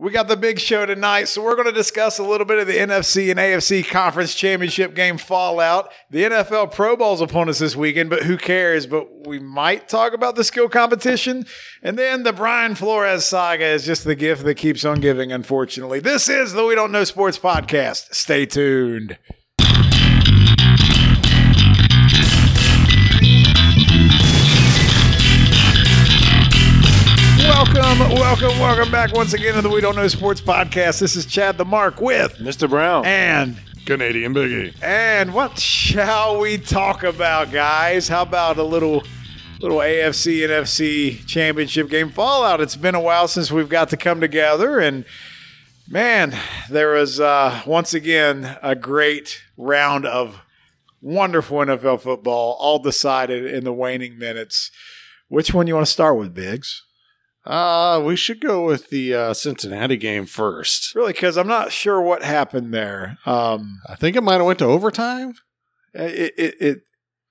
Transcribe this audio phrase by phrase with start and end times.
[0.00, 2.66] We got the big show tonight, so we're going to discuss a little bit of
[2.66, 5.92] the NFC and AFC conference championship game fallout.
[6.08, 8.86] The NFL Pro Bowl's upon us this weekend, but who cares?
[8.86, 11.44] But we might talk about the skill competition.
[11.82, 16.00] And then the Brian Flores saga is just the gift that keeps on giving, unfortunately.
[16.00, 18.14] This is the We Don't Know Sports podcast.
[18.14, 19.18] Stay tuned.
[27.60, 30.98] Welcome, welcome, welcome back once again to the We Don't Know Sports podcast.
[30.98, 32.66] This is Chad the Mark with Mr.
[32.66, 33.04] Brown.
[33.04, 34.74] and Canadian Biggie.
[34.82, 38.08] and what shall we talk about, guys?
[38.08, 39.04] How about a little
[39.60, 42.62] little AFC NFC championship game fallout?
[42.62, 45.04] It's been a while since we've got to come together and
[45.86, 46.34] man,
[46.70, 50.40] there was uh, once again a great round of
[51.02, 54.70] wonderful NFL football, all decided in the waning minutes.
[55.28, 56.84] Which one you want to start with, Biggs?
[57.46, 60.94] Uh, we should go with the uh, Cincinnati game first.
[60.94, 63.18] Really, because I'm not sure what happened there.
[63.24, 65.32] Um, I think it might have went to overtime.
[65.94, 66.78] it it it,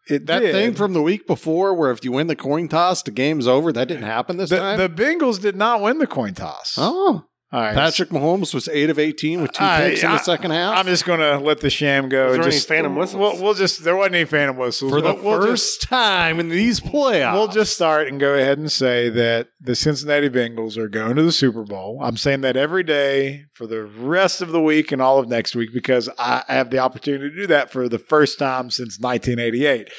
[0.08, 0.52] it That did.
[0.54, 3.72] thing from the week before, where if you win the coin toss, the game's over.
[3.72, 4.80] That didn't happen this the, time.
[4.80, 6.73] the Bengals did not win the coin toss.
[6.78, 10.22] oh, right, Patrick Mahomes was eight of eighteen with two I- picks in the I-
[10.22, 10.78] second half.
[10.78, 12.25] I'm just going to let the sham go.
[12.28, 13.19] Was there any just, phantom whistles?
[13.19, 16.39] We'll, we'll just there wasn't any phantom whistles for the We'll- we'll first Just, time
[16.39, 17.33] in these playoffs.
[17.33, 21.23] we'll just start and go ahead and say that the Cincinnati Bengals are going to
[21.23, 22.00] the Super Bowl.
[22.03, 25.55] I'm saying that every day for the rest of the week and all of next
[25.55, 29.89] week because I have the opportunity to do that for the first time since 1988.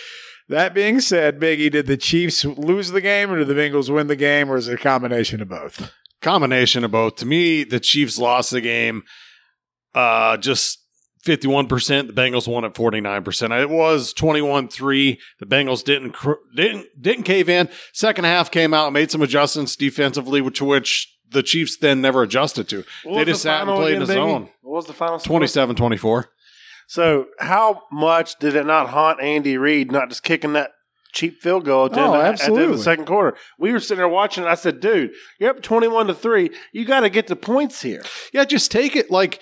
[0.48, 4.08] That being said, Biggie, did the Chiefs lose the game or did the Bengals win
[4.08, 5.92] the game or is it a combination of both?
[6.20, 7.16] Combination of both.
[7.16, 9.02] To me, the Chiefs lost the game.
[9.94, 10.78] Uh, just.
[11.26, 12.06] 51%.
[12.06, 13.60] The Bengals won at 49%.
[13.60, 15.18] It was 21-3.
[15.38, 17.68] The Bengals didn't cr- didn't didn't cave in.
[17.92, 22.70] Second half came out, made some adjustments defensively, which which the Chiefs then never adjusted
[22.70, 22.84] to.
[23.04, 24.14] What they just the sat and played in the Biggie?
[24.14, 24.48] zone.
[24.62, 25.40] What was the final score?
[25.40, 26.24] 27-24.
[26.88, 30.70] So, how much did it not haunt Andy Reid not just kicking that
[31.12, 33.36] cheap field goal at the, Oh, end, of- at the end of the second quarter?
[33.58, 34.44] We were sitting there watching.
[34.44, 34.48] It.
[34.48, 36.50] I said, "Dude, you're up twenty-one to three.
[36.72, 39.40] You got to get the points here." Yeah, just take it like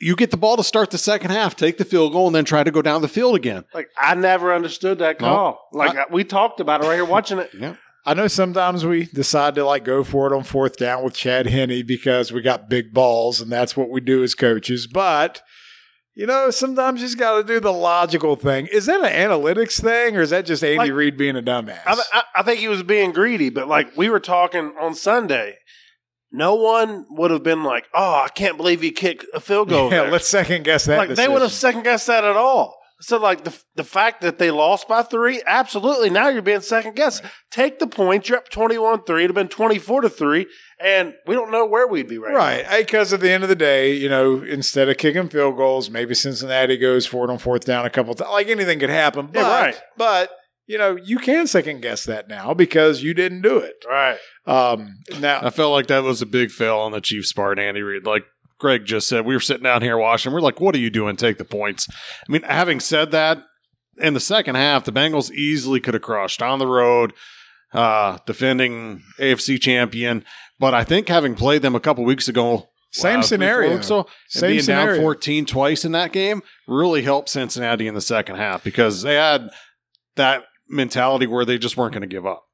[0.00, 2.44] you get the ball to start the second half, take the field goal, and then
[2.44, 3.64] try to go down the field again.
[3.72, 5.26] Like I never understood that No.
[5.26, 5.68] call.
[5.72, 7.50] Like we talked about it right here watching it.
[7.58, 7.76] Yeah.
[8.08, 11.46] I know sometimes we decide to like go for it on fourth down with Chad
[11.48, 14.86] Henney because we got big balls and that's what we do as coaches.
[14.86, 15.42] But
[16.16, 18.66] you know, sometimes you just got to do the logical thing.
[18.72, 21.82] Is that an analytics thing or is that just Andy Like- Reid being a dumbass?
[21.86, 25.58] I, I, I think he was being greedy, but like we were talking on Sunday,
[26.32, 29.90] no one would have been like, "Oh, I can't believe he kicked a field goal."
[29.90, 30.96] yeah, there." let's second guess that.
[30.98, 32.76] like they would have second guessed that at all.
[33.00, 36.08] So like the the fact that they lost by three, absolutely.
[36.08, 37.22] Now you're being second guessed.
[37.50, 38.28] Take the points.
[38.28, 39.00] You're up 21-3.
[39.00, 40.46] It'd have been twenty four to three,
[40.80, 42.34] and we don't know where we'd be right.
[42.34, 42.78] Right.
[42.86, 46.14] Because at the end of the day, you know, instead of kicking field goals, maybe
[46.14, 48.30] Cincinnati goes for it on fourth down a couple times.
[48.30, 49.26] Like anything could happen.
[49.26, 49.82] But, Yeah, right.
[49.98, 50.30] but,
[50.66, 53.74] you know, you can second guess that now because you didn't do it.
[53.88, 54.18] Right.
[54.46, 57.82] Um, now, I felt like that was a big fail on the Chiefs' part, Andy
[57.82, 58.06] Reid.
[58.06, 58.24] Like
[58.58, 60.32] Greg just said, we were sitting down here watching.
[60.32, 61.16] We're like, what are you doing?
[61.16, 61.88] Take the points.
[61.90, 63.42] I mean, having said that,
[63.98, 67.12] in the second half, the Bengals easily could have crushed on the road,
[67.72, 70.24] uh, defending AFC champion.
[70.58, 73.74] But I think having played them a couple weeks ago, Same uh, scenario.
[73.74, 74.94] weeks ago, and Same being scenario.
[74.96, 79.14] down 14 twice in that game really helped Cincinnati in the second half because they
[79.14, 79.48] had
[80.16, 82.44] that mentality where they just weren't going to give up.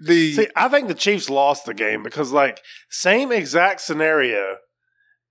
[0.00, 4.56] the See, I think the Chiefs lost the game because like same exact scenario,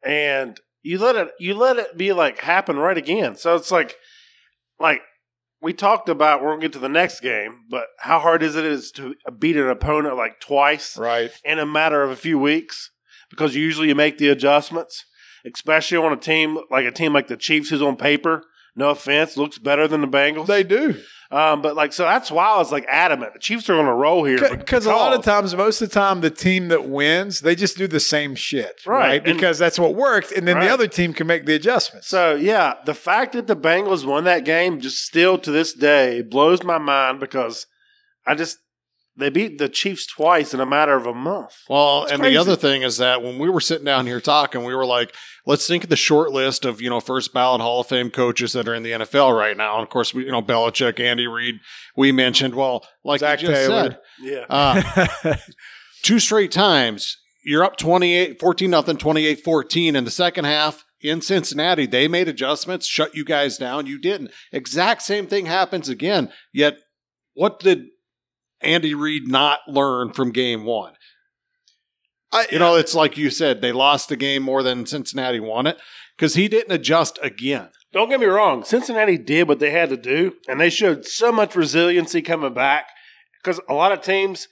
[0.03, 3.35] and you let it you let it be like happen right again.
[3.35, 3.97] So it's like
[4.79, 5.01] like
[5.61, 6.41] we talked about.
[6.41, 9.57] We're gonna get to the next game, but how hard is it is to beat
[9.57, 11.31] an opponent like twice right.
[11.43, 12.91] in a matter of a few weeks?
[13.29, 15.05] Because usually you make the adjustments,
[15.45, 18.43] especially on a team like a team like the Chiefs, who's on paper.
[18.75, 20.47] No offense, looks better than the Bengals.
[20.47, 21.01] They do.
[21.31, 23.33] Um, but like so that's why I was like adamant.
[23.33, 25.93] The Chiefs are on a roll here Because a lot of times, most of the
[25.93, 28.81] time, the team that wins, they just do the same shit.
[28.85, 28.99] Right.
[28.99, 29.27] Right.
[29.27, 30.31] And- because that's what worked.
[30.31, 30.65] And then Right.
[30.67, 32.07] the other team can make the adjustments.
[32.07, 36.21] So yeah, the fact that the Bengals won that game just still to this day
[36.21, 37.67] blows my mind because
[38.25, 38.57] I just
[39.19, 41.55] they beat the Chiefs twice in a matter of a month.
[41.69, 42.33] Well, It's and crazy.
[42.35, 45.13] the other thing is that when we were sitting down here talking, we were like,
[45.45, 48.53] let's think of the short list of, you know, first ballot Hall of Fame coaches
[48.53, 49.75] that are in the NFL right now.
[49.75, 51.55] And of course, we, you know, Belichick, Andy Reid,
[51.95, 53.81] we mentioned, well, like Zac you just Taylor.
[53.91, 54.45] said, Yeah.
[54.49, 55.35] uh,
[56.03, 60.85] two straight times, you're up 28, 14 nothing, 28 14 in the second half.
[61.01, 63.85] In Cincinnati, they made adjustments, shut you guys down.
[63.85, 64.31] You didn't.
[64.51, 66.29] Exact same thing happens again.
[66.53, 66.77] Yet,
[67.35, 67.85] what did
[68.61, 70.93] Andy Reid not learn from game one?
[72.31, 75.65] I, You know, it's like you said, they lost the game more than Cincinnati won
[75.65, 75.77] it
[76.15, 77.69] because he didn't adjust again.
[77.91, 78.63] Don't get me wrong.
[78.63, 82.89] Cincinnati did what they had to do, and they showed so much resiliency coming back
[83.41, 84.47] because a lot of teams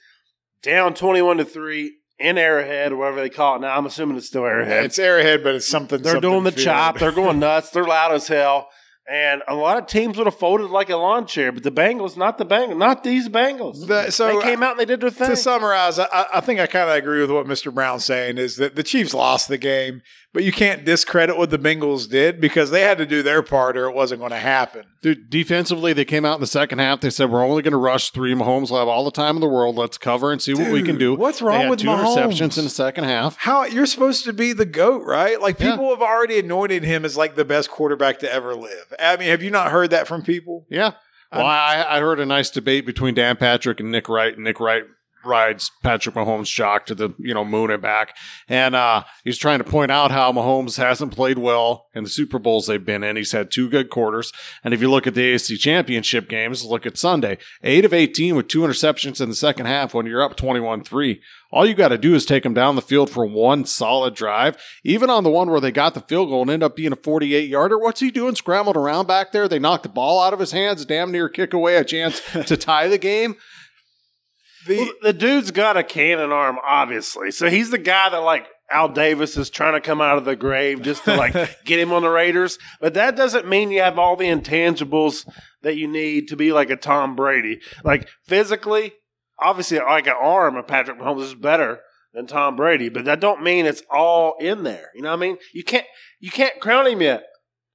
[0.60, 3.76] down 21 to 3 in Arrowhead or whatever they call it now.
[3.76, 4.84] I'm assuming it's still Arrowhead.
[4.84, 6.02] it's Arrowhead, but it's something.
[6.02, 6.64] They're something doing the field.
[6.64, 6.98] chop.
[6.98, 7.70] They're going nuts.
[7.70, 8.70] They're loud as hell.
[9.10, 12.16] And a lot of teams would have folded like a lawn chair, but the Bengals,
[12.16, 13.86] not the Bengals, not these Bengals.
[13.86, 15.30] The- so they came out and they did their thing.
[15.30, 17.72] to summarize, I, I think I kind of agree with what Mr.
[17.72, 20.02] Brown's saying is that the Chiefs lost the game,
[20.38, 23.76] but you can't discredit what the Bengals did because they had to do their part
[23.76, 24.84] or it wasn't going to happen.
[25.02, 27.00] Dude, defensively, they came out in the second half.
[27.00, 28.34] They said, We're only going to rush three.
[28.34, 29.74] Mahomes will have all the time in the world.
[29.74, 31.16] Let's cover and see what we can do.
[31.16, 32.14] what's They wrong had with two Mahomes?
[32.30, 33.36] interceptions in the second half.
[33.38, 35.40] How you're supposed to be the goat, right?
[35.42, 35.72] Like Yeah.
[35.72, 38.94] people have already anointed him as like the best quarterback to ever live.
[39.00, 40.66] I mean, have you not heard that from people?
[40.70, 40.92] Yeah.
[41.32, 44.34] Well, I, I heard a nice debate between Dan Patrick and Nick Wright.
[44.36, 44.84] And Nick Wright
[45.24, 48.16] rides Patrick Mahomes' shock to the you know moon and back,
[48.48, 52.38] and uh, he's trying to point out how Mahomes hasn't played well in the Super
[52.38, 53.16] Bowls they've been in.
[53.16, 54.32] He's had two good quarters,
[54.64, 58.36] and if you look at the AFC Championship games, look at Sunday, eight of eighteen
[58.36, 61.20] with two interceptions in the second half when you're up 21-3.
[61.50, 64.56] All you got to do is take them down the field for one solid drive.
[64.84, 66.96] Even on the one where they got the field goal and end up being a
[66.96, 69.48] 48 yarder, what's he doing scrambled around back there?
[69.48, 72.56] They knocked the ball out of his hands, damn near kick away a chance to
[72.56, 73.36] tie the game.
[74.68, 77.30] The, Well, the dude's got a cannon arm, obviously.
[77.30, 80.36] So he's the guy that like Al Davis is trying to come out of the
[80.36, 81.32] grave just to like
[81.64, 82.58] get him on the Raiders.
[82.80, 85.26] But that doesn't mean you have all the intangibles
[85.62, 87.60] that you need to be like a Tom Brady.
[87.82, 88.92] Like physically,
[89.38, 91.80] obviously, like an arm of Patrick Mahomes is better
[92.12, 94.90] than Tom Brady, but that don't mean it's all in there.
[94.94, 95.38] You know what I mean?
[95.52, 95.86] You can't
[96.20, 97.24] you can't crown him yet.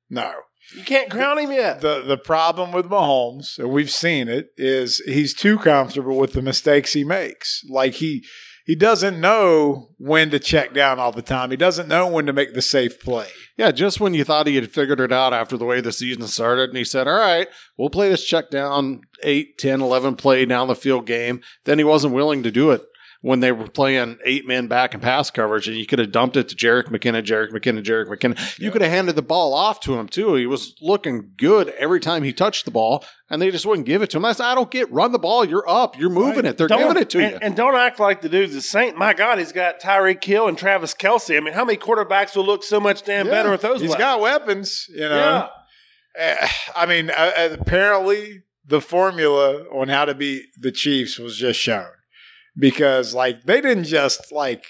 [0.09, 0.33] no.
[0.75, 1.81] You can't crown him yet.
[1.81, 6.41] The the problem with Mahomes, and we've seen it, is he's too comfortable with the
[6.41, 7.63] mistakes he makes.
[7.69, 8.25] Like he
[8.65, 11.51] he doesn't know when to check down all the time.
[11.51, 13.27] He doesn't know when to make the safe play.
[13.57, 16.25] Yeah, just when you thought he had figured it out after the way the season
[16.27, 20.45] started, and he said, All right, we'll play this check down 8, 10, 11 play
[20.45, 21.41] down the field game.
[21.65, 22.83] Then he wasn't willing to do it
[23.23, 26.35] when they were playing eight men back and pass coverage, and you could have dumped
[26.35, 28.59] it to Jerick McKinnon, Jerick McKinnon, Jerick McKinnon.
[28.59, 30.35] You could have handed the ball off to him, too.
[30.35, 34.01] He was looking good every time he touched the ball, and they just wouldn't give
[34.01, 34.25] it to him.
[34.25, 35.45] I said, I don't get run the ball.
[35.45, 35.97] You're up.
[35.97, 36.57] You're moving it.
[36.57, 37.39] They're Don't- giving it to and, you.
[37.41, 38.97] And don't act like the dude's a saint.
[38.97, 41.37] My God, he's got Tyreek Hill and Travis Kelce.
[41.37, 43.79] I mean, how many quarterbacks will look so much damn better with those?
[43.79, 44.03] He's weapons?
[44.03, 45.47] got weapons, you know.
[46.17, 46.37] yeah.
[46.41, 51.57] Uh, I mean, uh, apparently the formula on how to beat the Chiefs was just
[51.57, 51.87] shown
[52.57, 54.65] because, like, they didn't just like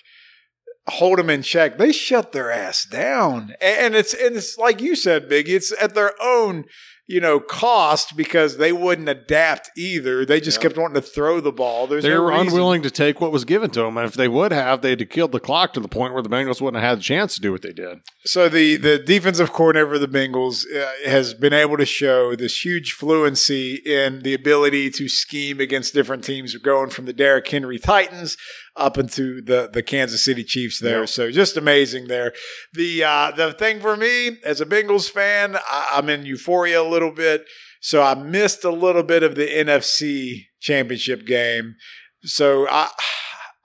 [0.88, 4.95] hold them in check; they shut their ass down, and, it's and it's like you
[4.95, 5.50] said, Big.
[5.50, 6.65] It's at their own.
[7.13, 10.25] You know, cost because they wouldn't adapt either.
[10.25, 10.63] They just Yeah.
[10.63, 11.86] kept wanting to throw the ball.
[11.86, 14.15] There's They no were reason- unwilling to take what was given to them, and if
[14.15, 16.81] they would have, they'd have killed the clock to the point where the Bengals wouldn't
[16.81, 18.00] have had a chance to do what they did.
[18.25, 22.65] So the the defensive coordinator for the Bengals uh, has been able to show this
[22.65, 27.77] huge fluency in the ability to scheme against different teams, going from the Derrick Henry
[27.77, 28.38] Titans
[28.75, 30.80] up into the the Kansas City Chiefs.
[30.80, 31.06] There, Yeah.
[31.06, 32.33] so just amazing there.
[32.74, 36.89] The uh, the thing for me as a Bengals fan, I, I'm in euphoria a
[36.89, 37.45] little bit.
[37.81, 41.75] So I missed a little bit of the NFC Championship game.
[42.23, 42.89] So I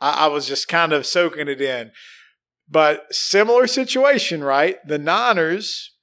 [0.00, 1.90] I was just kind of soaking it in.
[2.70, 4.76] But similar situation, right?
[4.86, 5.94] The Niners,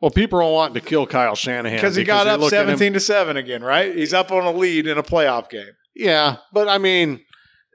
[0.00, 2.66] Well, people are wanting to kill Kyle Shanahan because he got up look at him-
[2.68, 3.94] seventeen to seven again, right?
[3.94, 5.72] He's up on a lead in a playoff game.
[5.96, 7.24] Yeah, but I mean,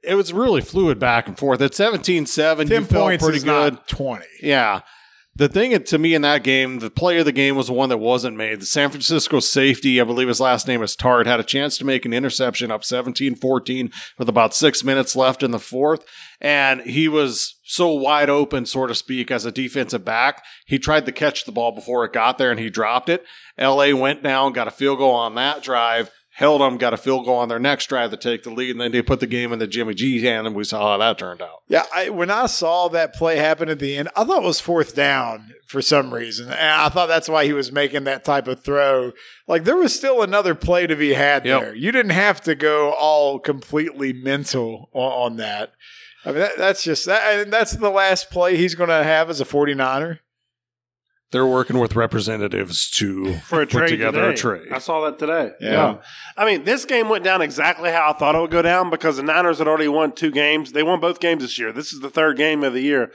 [0.04, 1.62] it was really fluid back and forth.
[1.62, 3.74] At 17-7, you Ten felt points pretty is good.
[3.74, 4.26] not twenty.
[4.42, 4.82] Yeah.
[5.36, 7.90] The thing to me in that game, the play of the game was the one
[7.90, 8.62] that wasn't made.
[8.62, 11.86] The San Francisco safety, I believe his last name is Tartt, had a chance to
[11.86, 16.06] make an interception up 17 14 with about six minutes left in the fourth.
[16.40, 20.44] And he was so wide open, so to speak, as a defensive back.
[20.68, 23.26] He tried to catch the ball before it got there and he dropped it.
[23.58, 27.26] LA went down, got a field goal on that drive, held them, got a field
[27.26, 28.72] goal on their next drive to take the lead.
[28.72, 30.98] And then they put the game in the Jimmy G hand and we saw how
[30.98, 31.62] that turned out.
[31.68, 34.60] Yeah, I, when I saw that play happen at the end, I thought it was
[34.60, 38.48] fourth down for some reason, and I thought that's why he was making that type
[38.48, 39.12] of throw.
[39.48, 41.62] Like there was still another play to be had Yep.
[41.62, 41.76] there.
[41.76, 45.72] You didn't have to go all completely mental on, on that.
[46.26, 47.40] I mean, that, that's just that.
[47.42, 50.20] And that's the last play he's going to have as a 49er.
[51.34, 54.72] They're working with representatives to for a put trade together a trade.
[54.72, 55.52] I saw that today.
[55.60, 55.98] Yeah.
[56.38, 59.18] I mean, this game went down exactly how I thought it would go down because
[59.18, 60.72] the Niners had already won two games.
[60.72, 61.74] They won both games this year.
[61.74, 63.12] This is the third game of the year.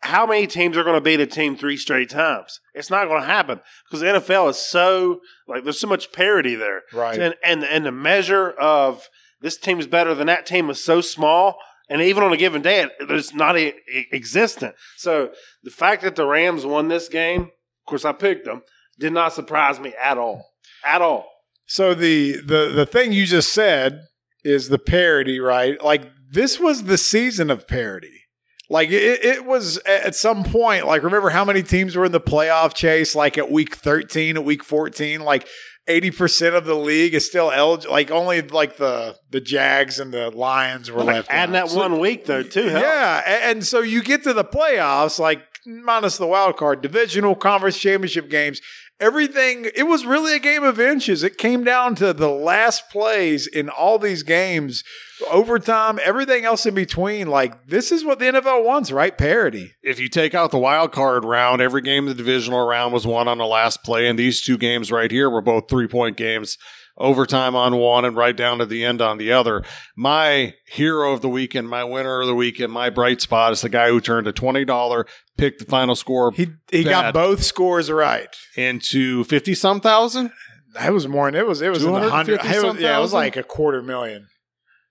[0.00, 2.58] How many teams are going to beat a team three straight times?
[2.74, 6.56] It's not going to happen because the NFL is so like there's so much parity
[6.56, 7.18] there, Right.
[7.18, 9.08] and and and the measure of
[9.40, 11.56] this team is better than that team is so small.
[11.92, 14.74] And even on a given day, it's not e- e- existent.
[14.96, 15.30] So
[15.62, 18.62] the fact that the Rams won this game, of course, I picked them,
[18.98, 20.42] did not surprise me at all.
[20.86, 21.28] At all.
[21.66, 24.00] So the the the thing you just said
[24.42, 25.82] is the parody, right?
[25.84, 28.22] Like this was the season of parody.
[28.70, 30.86] Like it, it was at some point.
[30.86, 33.14] Like remember how many teams were in the playoff chase?
[33.14, 35.46] Like at week thirteen, at week fourteen, like
[35.88, 37.92] eighty percent of the league is still eligible.
[37.92, 41.30] Like only like the the Jags and the Lions were Like left.
[41.30, 41.50] out.
[41.52, 42.66] that one week, though, too.
[42.66, 47.34] Yeah, a- and so you get to the playoffs, like minus the wild card, divisional
[47.34, 48.60] conference championship games.
[49.02, 51.24] Everything it was really a game of inches.
[51.24, 54.84] It came down to the last plays in all these games,
[55.28, 57.26] overtime, everything else in between.
[57.26, 59.18] Like this is what the NFL wants, right?
[59.18, 59.72] Parity.
[59.82, 63.04] if you take out the wild card round, every game of the divisional round was
[63.04, 66.16] won on the last play, and these two games right here were both three point
[66.16, 66.56] games,
[66.98, 69.62] overtime on one and right down to the end on the other.
[69.96, 73.68] My hero of the weekend, my winner of the weekend, my bright spot is the
[73.68, 75.06] guy who turned a twenty dollar,
[75.36, 78.28] pick the final score He he got both scores right.
[78.56, 80.30] into fifty some thousand.
[80.74, 81.28] That was more.
[81.28, 82.40] It was it was in the hundred.
[82.44, 84.28] it was- Yeah, it was like a quarter million.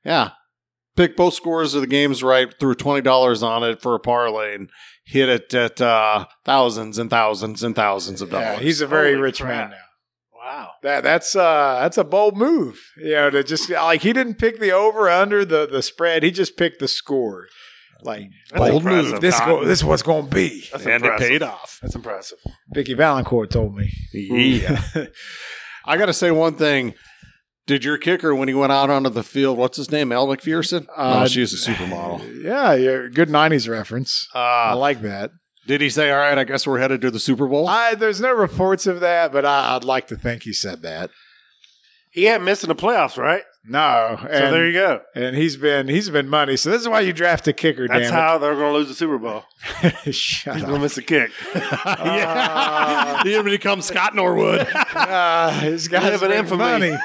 [0.06, 0.32] Yeah.
[0.98, 4.56] Pick both scores of the games right, threw twenty dollars on it for a parlay
[4.56, 4.70] and
[5.06, 8.44] hit it at uh, thousands and thousands and thousands of dollars.
[8.44, 8.66] Yeah, dollars.
[8.66, 9.70] he's a very Holy rich crap.
[9.70, 9.86] man now.
[10.52, 10.72] Wow.
[10.84, 12.80] That that's uh that's a bold move.
[12.98, 16.24] You know, to just like he didn't pick the over under the the spread.
[16.24, 17.48] He just picked the score.
[18.04, 19.22] Like That's Bold move.
[19.22, 20.66] this go, this is what's going to be.
[20.72, 21.28] That's and it impressive.
[21.28, 21.78] paid off.
[21.84, 22.40] That's impressive.
[22.74, 23.92] Vicky Valancourt told me.
[24.12, 24.82] Yeah.
[25.86, 26.96] I got to say one thing.
[27.68, 29.60] Did your kicker when he went out onto the field?
[29.60, 30.12] What's his name?
[30.12, 30.88] Elle McPherson?
[30.98, 32.44] Uh, no, she's a supermodel.
[32.44, 34.28] Yeah, yeah, good '90s reference.
[34.34, 35.30] I Uh, like that.
[35.68, 37.68] Did he say, "All right, I guess we're headed to the Super Bowl"?
[37.68, 41.10] I, there's no reports of that, but I, I'd like to think he said that.
[42.12, 43.44] He ain't missing the playoffs, right?
[43.64, 45.02] No, So and, there you go.
[45.16, 46.58] and he's been he's been money.
[46.58, 47.88] So this is why you draft a kicker.
[47.88, 49.44] That's damn how they're going to lose the Super Bowl.
[49.84, 50.14] it.
[50.16, 51.32] Shut He's going to miss a kick.
[51.86, 54.68] yeah, he even become Scott Norwood.
[54.74, 56.58] Uh, he's got Live in infamy.
[56.58, 56.98] money.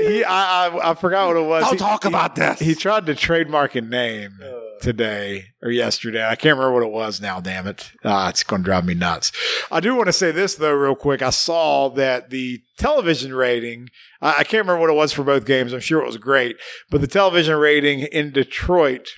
[0.00, 1.62] he, I, I, I forgot what it was.
[1.64, 2.58] Don't He- talk he- about this.
[2.58, 4.38] He tried to trademark a name
[4.80, 6.26] today or yesterday.
[6.26, 7.40] I can't remember what it was now.
[7.40, 7.92] Damn it!
[8.04, 9.32] Ah, it's going to drive me nuts.
[9.70, 11.22] I do want to say this though, real quick.
[11.22, 13.88] I saw that the television rating.
[14.20, 15.72] I, I can't remember what it was for both games.
[15.72, 16.56] I'm sure it was great,
[16.90, 19.08] but the television rating in Detroit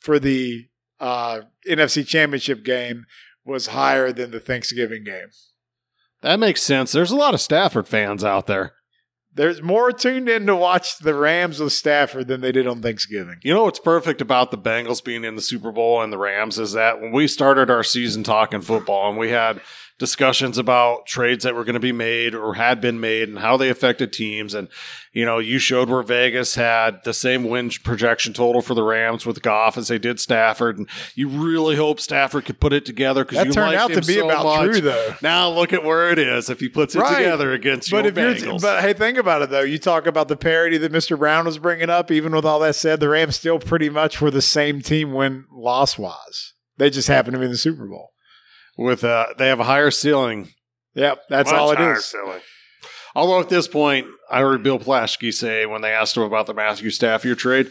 [0.00, 3.04] for the uh, NFC Championship game
[3.44, 5.28] was higher than the Thanksgiving game.
[6.22, 6.92] that makes sense.
[6.92, 8.74] There's a lot of Stafford fans out there.
[9.32, 13.36] There's more tuned in to watch the Rams with Stafford than they did on Thanksgiving.
[13.42, 16.58] You know what's perfect about the Bengals being in the Super Bowl and the Rams
[16.58, 19.60] is that when we started our season talking football and we had
[20.00, 23.56] discussions about trades that were going to be made or had been made and how
[23.56, 24.66] they affected teams and
[25.12, 29.26] you know you showed where Vegas had the same win projection total for the Rams
[29.26, 33.24] with Goff as they did Stafford and you really hope Stafford could put it together
[33.24, 34.70] because you turned out to be so about much.
[34.72, 35.14] true, though.
[35.22, 37.18] Now look at where it is if he puts it Right.
[37.18, 38.62] together against But your if you're, Bengals.
[38.62, 39.60] but hey, think about it though.
[39.60, 41.18] You talk about the parity that Mr.
[41.18, 42.10] Brown was bringing up.
[42.10, 45.44] Even with all that said, the Rams still pretty much were the same team when
[45.52, 46.54] loss was.
[46.78, 48.09] They just happened to be in the Super Bowl.
[48.80, 50.48] With uh, they have a higher ceiling
[50.94, 52.04] Yep, that's Much all it higher is.
[52.06, 52.40] ceiling.
[53.14, 56.54] Although at this point, I heard Bill Plaschke say when they asked him about the
[56.54, 57.70] Matthew Stafford trade,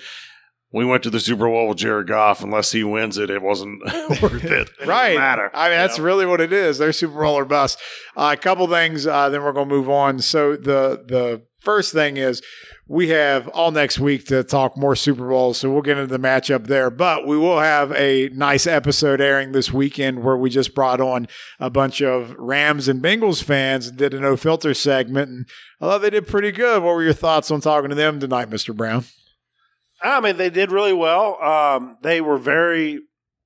[0.72, 2.44] we went to the Super Bowl with Jared Goff.
[2.44, 3.82] Unless he wins it, it wasn't
[4.22, 4.70] worth it.
[4.82, 5.18] It Right.
[5.18, 5.52] matter.
[5.54, 6.04] I mean, that's Yeah.
[6.06, 6.78] really what it is.
[6.78, 7.78] They're Super Bowl or bust.
[8.16, 10.20] Uh, a couple things, uh, then we're going to move on.
[10.20, 12.42] So the the first thing is
[12.90, 15.60] we have all next week to talk more Super Bowls.
[15.60, 16.90] So we'll get into the matchup there.
[16.90, 21.28] But we will have a nice episode airing this weekend where we just brought on
[21.60, 25.30] a bunch of Rams and Bengals fans and did a no filter segment.
[25.30, 25.46] And
[25.80, 26.82] I thought they did pretty good.
[26.82, 28.76] What were your thoughts on talking to them tonight, Mr.
[28.76, 29.06] Brown?
[30.02, 31.40] I mean, they did really well.
[31.42, 33.02] Um, they were very.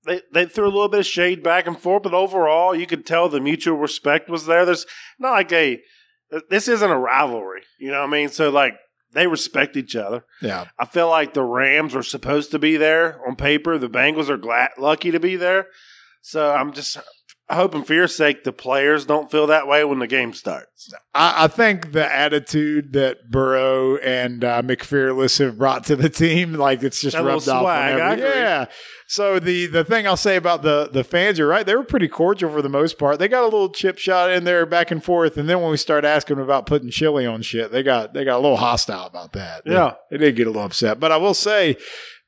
[0.06, 3.06] They, they threw a little bit of shade back and forth, but overall, you could
[3.06, 4.66] tell the mutual respect was there.
[4.66, 4.86] There's
[5.20, 5.82] not like a.
[6.50, 8.30] This isn't a rivalry, you know what I mean?
[8.30, 8.74] So like
[9.14, 10.26] they respect each other.
[10.42, 10.66] Yeah.
[10.78, 13.78] I feel like the Rams are supposed to be there on paper.
[13.78, 15.68] The Bengals are glad, lucky to be there.
[16.22, 16.98] So I'm just
[17.50, 20.92] hoping for your sake the players don't feel that way when the game starts.
[21.14, 26.54] I, I think the attitude that Burrow and uh, McFearless have brought to the team,
[26.54, 27.62] like it's just That rubbed off.
[27.62, 28.66] swag, yeah.
[29.08, 31.66] So the the thing I'll say about the the fans, you're right.
[31.66, 33.20] They were pretty cordial for the most part.
[33.20, 35.78] They got a little chip shot in there back and forth, and then when we
[35.78, 39.06] start asking them about putting chili on shit, they got they got a little hostile
[39.06, 39.66] about that.
[39.66, 39.94] They- Yeah.
[40.10, 41.00] they, did get a little upset.
[41.00, 41.78] But I will say,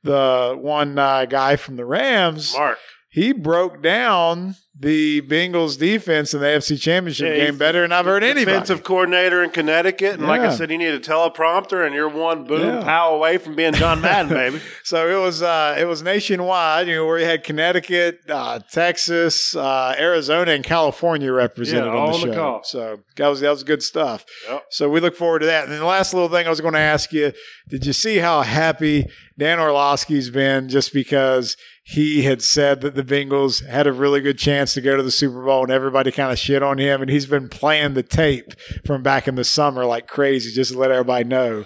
[0.04, 6.40] the one uh, guy from the Rams, Mark, he broke down the Bengals defense in
[6.40, 8.44] the AFC Championship Yeah, game better than I've heard anybody.
[8.44, 12.44] defensive coordinator in Connecticut, and like I said, you need a teleprompter, and you're one
[12.44, 12.82] boom Yeah.
[12.84, 14.60] pow away from being John Madden, baby.
[14.84, 19.56] So it was uh, it was nationwide, you know, where you had Connecticut, uh, Texas,
[19.56, 22.34] uh, Arizona, and California represented Yeah, on the show.
[22.34, 22.64] call.
[22.64, 24.26] So that was that was good stuff.
[24.48, 24.64] Yep.
[24.70, 25.64] So we look forward to that.
[25.64, 27.32] And then the last little thing I was going to ask you:
[27.70, 29.06] Did you see how happy
[29.38, 31.56] Dan Orlovsky's been just because
[31.88, 35.10] he had said that the Bengals had a really good chance to go to the
[35.10, 38.52] Super Bowl, and everybody kind of shit on him, and he's been playing the tape
[38.84, 41.64] from back in the summer like crazy, just to let everybody know.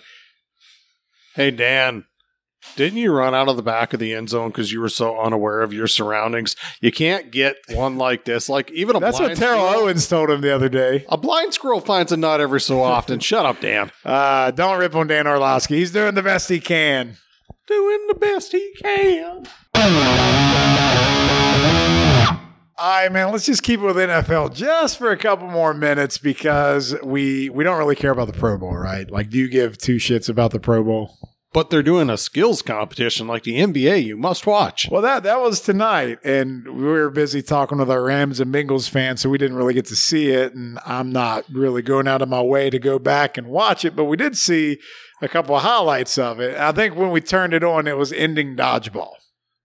[1.34, 2.04] Hey, Dan,
[2.76, 5.18] didn't you run out of the back of the end zone because you were so
[5.18, 6.56] unaware of your surroundings?
[6.80, 8.48] You can't get one like this.
[8.48, 11.04] Like, even a That's what Terrell squirrel- Owens told him the other day.
[11.08, 13.18] A blind squirrel finds a nut every so often.
[13.20, 13.90] Shut up, Dan.
[14.04, 15.76] Uh, don't rip on Dan Orlovsky.
[15.78, 17.16] He's doing the best he can.
[17.66, 19.46] Doing the best he can.
[22.80, 23.30] All right, man.
[23.30, 27.62] Let's just keep it with NFL just for a couple more minutes because we we
[27.62, 29.10] don't really care about the Pro Bowl, right?
[29.10, 31.18] Like, do you give two shits about the Pro Bowl?
[31.52, 34.02] But they're doing a skills competition like the NBA.
[34.04, 34.88] You must watch.
[34.90, 38.88] Well, that that was tonight, and we were busy talking with our Rams and Bengals
[38.88, 40.54] fans, so we didn't really get to see it.
[40.54, 43.94] And I'm not really going out of my way to go back and watch it,
[43.94, 44.78] but we did see
[45.20, 46.56] a couple of highlights of it.
[46.56, 49.16] I think when we turned it on, it was ending dodgeball.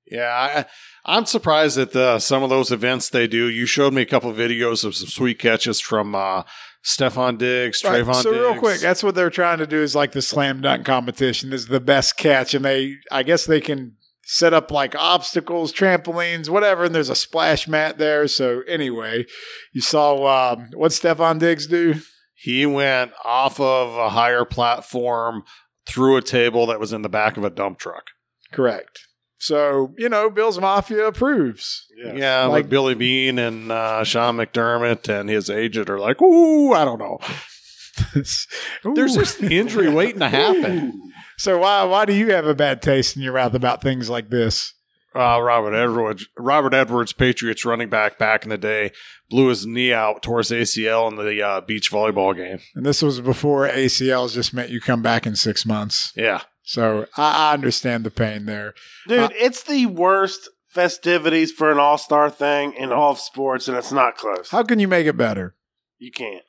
[0.05, 0.65] Yeah, I,
[1.05, 3.47] I'm surprised at the, some of those events they do.
[3.47, 6.43] You showed me a couple of videos of some sweet catches from uh,
[6.83, 10.11] Stefon Diggs, Right, Trayvon so real quick, that's what they're trying to do is like
[10.11, 14.53] the slam dunk competition is the best catch, and they I guess they can set
[14.53, 18.27] up like obstacles, trampolines, whatever, and there's a splash mat there.
[18.27, 19.25] So anyway,
[19.73, 21.95] you saw um, what Stefon Diggs do.
[22.33, 25.43] he went off of a higher platform
[25.87, 28.07] through a table that was in the back of a dump truck.
[28.51, 29.04] Correct.
[29.37, 31.85] So you know, Bill's Mafia approves.
[31.97, 36.73] Yeah, Like- like Billy Bean and uh, Sean McDermott and his agent are like, ooh,
[36.73, 37.19] I don't know.
[38.13, 38.47] There's
[38.85, 38.95] Ooh.
[38.95, 41.11] just injury waiting to happen.
[41.37, 44.29] so why why do you have a bad taste in your mouth about things like
[44.29, 44.73] this?
[45.15, 48.91] Uh, Robert Edwards, Robert Edwards, Patriots running back back in the day,
[49.29, 52.59] blew his knee out, tore his ACL in the uh, beach volleyball game.
[52.75, 56.11] And this was before ACLs just meant you come back in six months.
[56.17, 58.73] Yeah, So I, I understand the pain there.
[59.07, 63.67] Dude, Uh, it's the worst festivities for an all star thing in all of sports,
[63.67, 64.49] and it's not close.
[64.49, 65.55] How can you make it better?
[65.97, 66.43] you can't.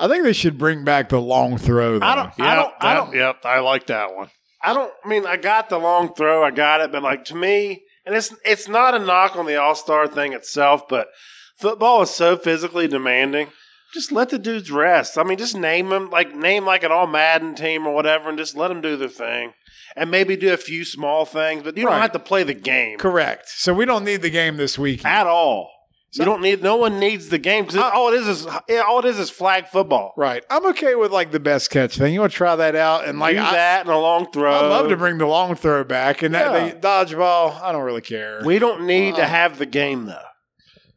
[0.00, 1.98] I think they should bring back the long throw.
[1.98, 2.06] Though.
[2.06, 4.30] I don't- yeah, don't- I don't- Yep, I like that one.
[4.62, 4.92] I don't.
[5.04, 8.14] I mean, I got the long throw, I got it, but like to me, and
[8.16, 11.08] it's it's not a knock on the all star thing itself, but
[11.58, 13.48] football is so physically demanding.
[13.94, 15.16] Just let the dudes rest.
[15.16, 18.36] I mean, just name them like name like an all Madden team or whatever, and
[18.38, 19.54] just let them do their thing,
[19.96, 21.92] and maybe do a few small things, but you Right.
[21.92, 23.48] don't have to play the game Correct.
[23.48, 25.04] So we don't need the game this week.
[25.04, 25.70] at all.
[26.12, 26.62] You don't need.
[26.62, 29.28] No one needs the game because all it is is yeah, all it is is
[29.28, 30.14] flag football.
[30.16, 30.42] Right.
[30.48, 32.14] I'm okay with like the best catch thing.
[32.14, 34.50] You want to try that out and like do I, that and a long throw.
[34.54, 36.68] I'd love to bring the long throw back and that Yeah.
[36.70, 37.60] the dodgeball.
[37.62, 38.40] I don't really care.
[38.42, 40.16] We don't need to have the game though.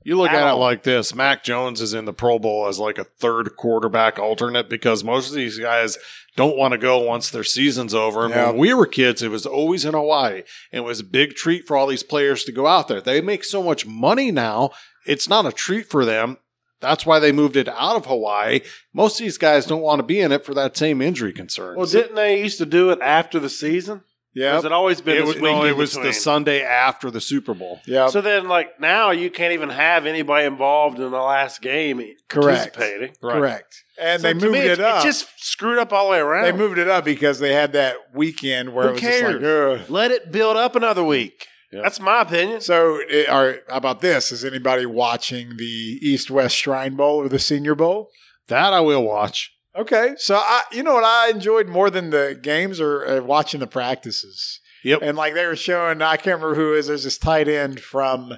[0.03, 2.79] You look At at, it like this: Mac Jones is in the Pro Bowl as
[2.79, 5.97] like a third quarterback alternate because most of these guys
[6.35, 8.25] don't want to go once their season's over.
[8.25, 8.47] And Yeah.
[8.49, 10.43] when we were kids, it was always in Hawaii.
[10.71, 13.01] And it was a big treat for all these players to go out there.
[13.01, 14.71] They make so much money now;
[15.05, 16.37] it's not a treat for them.
[16.79, 18.61] That's why they moved it out of Hawaii.
[18.91, 21.77] Most of these guys don't want to be in it for that same injury concern.
[21.77, 24.01] Well, didn't they used to do it after the season?
[24.33, 24.53] Yeah.
[24.53, 26.13] Has it always been it this was, week no, in it was the?
[26.13, 27.79] Sunday after the Super Bowl.
[27.85, 28.07] Yeah.
[28.07, 32.73] So then, like now, you can't even have anybody involved in the last game Correct.
[32.75, 33.15] participating.
[33.21, 33.83] Correct.
[33.99, 35.03] And So they moved me, it up.
[35.03, 36.45] It just screwed up all the way around.
[36.45, 39.39] they moved it up because they had that weekend where Who it was just like,
[39.39, 39.81] cares?
[39.81, 39.89] ugh.
[39.89, 41.47] Let it build up another week.
[41.71, 41.81] Yeah.
[41.83, 42.59] That's my opinion.
[42.61, 44.31] So, it, are, how about this?
[44.31, 45.63] Is anybody watching the
[46.01, 48.09] East West Shrine Bowl or the Senior Bowl?
[48.47, 49.53] That I will watch.
[49.75, 53.61] Okay, so I, you know what I enjoyed more than the games or uh, watching
[53.61, 54.59] the practices.
[54.83, 54.99] Yep.
[55.01, 56.87] And like they were showing, I can't remember who it is.
[56.87, 58.33] There's this tight end from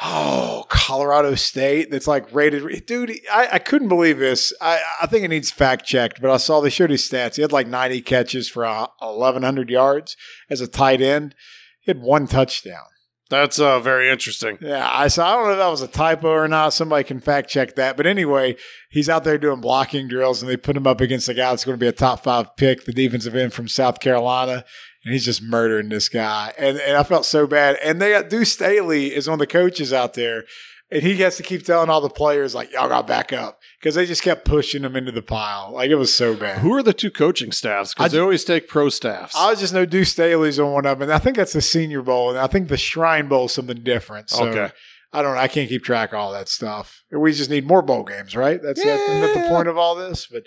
[0.00, 2.86] oh Colorado State that's like rated.
[2.86, 4.52] Dude, I, I couldn't believe this.
[4.60, 7.36] I, I think it needs fact checked, but I saw they showed his stats.
[7.36, 10.16] He had like 90 catches for uh, 1,100 yards
[10.48, 11.34] as a tight end.
[11.80, 12.86] He had one touchdown.
[13.30, 14.56] That's uh, very interesting.
[14.60, 16.72] Yeah, I so I don't know if that was a typo or not.
[16.72, 17.96] Somebody can fact check that.
[17.96, 18.56] But anyway,
[18.88, 21.64] he's out there doing blocking drills, and they put him up against a guy that's
[21.64, 24.64] going to be a top five pick, the defensive end from South Carolina,
[25.04, 26.54] and he's just murdering this guy.
[26.56, 27.76] And and I felt so bad.
[27.84, 30.44] And they Deuce Staley is one of the coaches out there.
[30.90, 33.94] And he has to keep telling all the players like y'all got back up because
[33.94, 35.72] they just kept pushing him into the pile.
[35.72, 36.58] Like it was so bad.
[36.58, 37.94] Who are the two coaching staffs?
[37.94, 39.34] Because they always take pro staffs.
[39.36, 42.02] I just know Deuce Staley's on one of them, and I think that's the Senior
[42.02, 44.30] Bowl, and I think the Shrine Bowl is something different.
[44.30, 44.72] So Okay.
[45.12, 45.40] I don't know.
[45.40, 47.02] I can't keep track of all that stuff.
[47.10, 48.60] We just need more bowl games, right?
[48.62, 50.26] That's that, isn't the point of all this.
[50.26, 50.42] But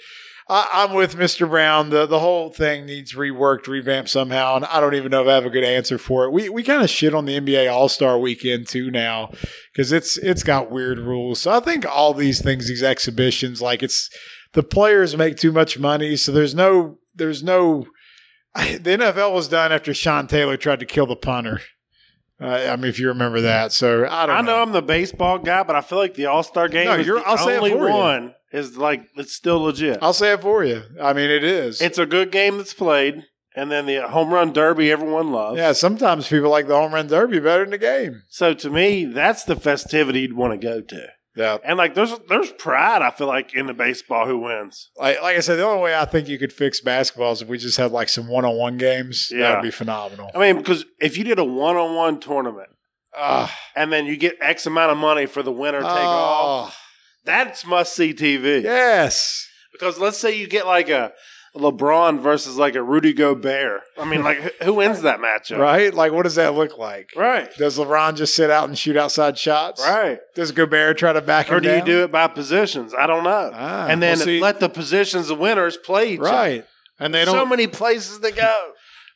[0.51, 1.49] I, I'm with Mr.
[1.49, 1.91] Brown.
[1.91, 5.35] The the whole thing needs reworked, revamped somehow, and I don't even know if I
[5.35, 6.33] have a good answer for it.
[6.33, 9.31] We we kind of shit on the NBA All Star Weekend too now
[9.71, 11.39] because it's it's got weird rules.
[11.39, 14.09] So I think all these things, these exhibitions, like it's
[14.51, 17.85] the players make too much money, so there's no there's no.
[18.53, 21.61] The NFL was done after Sean Taylor tried to kill the punter.
[22.41, 24.35] Uh, I mean, if you remember that, so I don't.
[24.35, 24.61] I know know.
[24.63, 27.23] I'm the baseball guy, but I feel like the All Star game No, is the
[27.25, 29.99] I'll say it only one is like it's still legit.
[30.01, 30.83] I'll say it for you.
[31.01, 31.81] I mean, it is.
[31.81, 33.23] It's a good game that's played,
[33.55, 35.57] and then the home run derby everyone loves.
[35.57, 38.23] yeah, sometimes people like the home run derby better than the game.
[38.29, 41.07] So to me, that's the festivity you'd want to go to.
[41.33, 41.59] Yeah.
[41.63, 43.01] And like, there's there's pride.
[43.01, 44.89] I feel like in the baseball who wins.
[44.97, 47.47] Like, like I said, the only way I think you could fix basketball is if
[47.47, 49.29] we just had like some one on one games.
[49.31, 49.37] Yeah.
[49.37, 49.55] That Yeah.
[49.55, 50.29] would be phenomenal.
[50.35, 52.67] I mean, because if you did a one on one tournament
[53.15, 56.73] Ah, and then you get X amount of money for the winner take all, oh,
[57.25, 58.63] that's must see TV.
[58.63, 59.47] yes.
[59.71, 61.12] Because let's say you get like a
[61.55, 63.81] LeBron versus like a Rudy Gobert.
[63.97, 65.57] I mean, like who- wins that matchup?
[65.57, 65.93] Right?
[65.93, 67.10] Like, what does that look like?
[67.15, 67.53] Right.
[67.57, 69.81] Does LeBron just sit out and shoot outside shots?
[69.81, 70.19] Right.
[70.36, 72.93] Does Gobert try to back him Or do you do it by positions?
[72.97, 73.51] I don't know.
[73.53, 76.29] Ah, and then well, see- let the positions of winners play each other.
[76.31, 76.65] right.
[76.99, 78.71] and they don't so many places to go.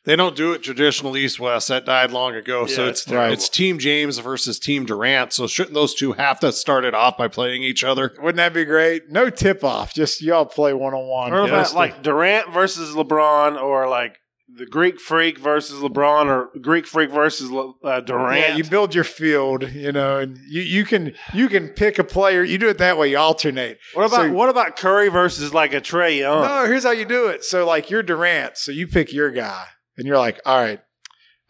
[0.06, 1.68] They don't do it traditional East West.
[1.68, 2.66] That died long ago.
[2.66, 3.32] so Yeah, it's it's terrible.
[3.34, 5.32] it's Team James versus Team Durant.
[5.32, 8.14] So shouldn't those two have to start it off by playing each other?
[8.18, 9.10] Wouldn't that be great?
[9.10, 9.92] No tip off.
[9.92, 11.32] Just y'all play one on one.
[11.32, 16.86] Or about like Durant versus LeBron, or like the Greek Freak versus LeBron, or Greek
[16.86, 18.40] Freak versus Le- uh, Durant.
[18.40, 22.04] Yeah, you build your field, you know, and you, you can you can pick a
[22.04, 22.44] player.
[22.44, 23.10] You do it that way.
[23.10, 23.78] You alternate.
[23.92, 26.42] what about So- what about Curry versus like a Trae Young?
[26.46, 27.42] No, here's how you do it.
[27.44, 29.66] So like you're Durant, so you pick your guy,
[29.96, 30.80] and you're like, all right,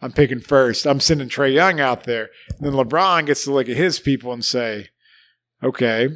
[0.01, 0.85] I'm picking first.
[0.85, 2.29] I'm sending Trae Young out there.
[2.55, 4.89] And then LeBron gets to look at his people and say,
[5.63, 6.09] okay,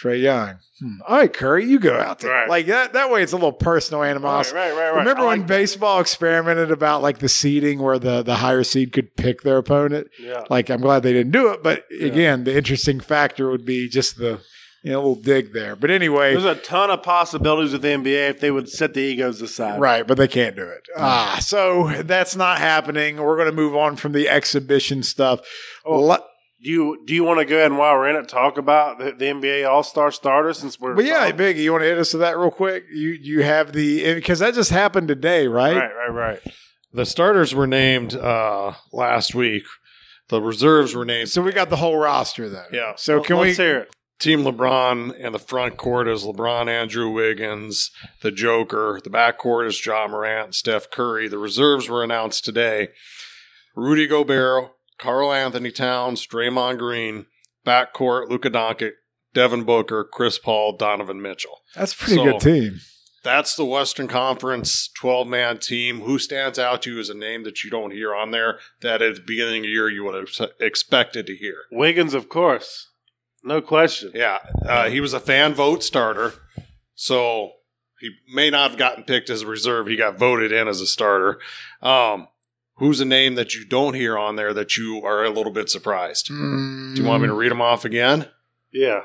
[0.00, 0.56] Trae Young.
[0.80, 0.96] Hmm.
[1.06, 2.32] All right, Curry, you go out there.
[2.32, 2.48] Right.
[2.48, 2.94] Like that.
[2.94, 4.56] That way, it's a little personal animosity.
[4.56, 4.98] right, right, right.
[4.98, 8.92] Remember I when like baseball experimented about like the seeding where the, the higher seed
[8.92, 10.08] could pick their opponent?
[10.18, 10.42] yeah.
[10.50, 12.06] Like, I'm glad they didn't do it, but Yeah.
[12.08, 14.40] again, the interesting factor would be just the
[14.84, 15.74] you know little dig there.
[15.74, 19.00] But anyway, There's a ton of possibilities with the NBA if they would set the
[19.00, 19.80] egos aside.
[19.80, 20.06] right?
[20.06, 20.86] But they can't do it.
[20.96, 23.16] Ah, so that's not happening.
[23.16, 25.40] We're going to move on from the exhibition stuff.
[25.84, 26.22] Oh, Le-
[26.62, 28.98] Do you do you want to go ahead and while we're in it talk about
[28.98, 31.88] the, the NBA All Star starters since we're but yeah, talking- Biggie, you want to
[31.88, 32.84] hit us with that real quick?
[32.92, 35.76] You you have the because that just happened today, right?
[35.76, 36.40] right, right, right.
[36.92, 39.64] The starters were named uh, last week.
[40.28, 41.28] The reserves were named.
[41.28, 42.64] So we got the whole roster though.
[42.72, 42.92] Yeah.
[42.96, 43.64] So can Let's we?
[43.64, 43.96] hear it?
[44.20, 47.90] Team LeBron and the front court is LeBron, Andrew Wiggins,
[48.22, 49.00] the Joker.
[49.02, 51.28] The back court is Ja Morant, Steph Curry.
[51.28, 52.88] The reserves were announced today.
[53.74, 57.26] Rudy Gobert, Karl Anthony Towns, Draymond Green.
[57.64, 58.92] Back court, Luka Doncic,
[59.32, 61.62] Devin Booker, Chris Paul, Donovan Mitchell.
[61.74, 62.80] That's a pretty So- good team.
[63.24, 66.02] That's the Western Conference 12 man team.
[66.02, 69.00] Who stands out to you as a name that you don't hear on there that
[69.00, 71.56] at the beginning of the year you would have expected to hear?
[71.72, 72.90] Wiggins, of course,
[73.44, 74.10] no question.
[74.14, 76.32] Yeah, uh, he was a fan vote starter,
[76.94, 77.52] so
[78.00, 79.86] he may not have gotten picked as a reserve.
[79.86, 81.38] He got voted in as a starter.
[81.82, 82.28] Um,
[82.76, 85.70] who's a name that you don't hear on there that you are a little bit
[85.70, 86.26] surprised?
[86.28, 86.34] Do
[86.96, 88.28] you want me to read them off again?
[88.72, 89.02] Yeah,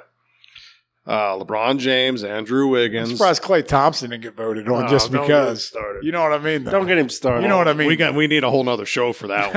[1.05, 3.11] Uh, LeBron James, Andrew I'm Wiggins.
[3.11, 5.67] surprised Klay Thompson didn't get voted on No, just don't get him because.
[5.67, 6.03] started.
[6.03, 6.63] You know what I mean?
[6.63, 6.71] though?
[6.71, 7.43] don't get him started.
[7.43, 7.87] You know what I mean?
[7.87, 9.53] We got we need a whole nother show for that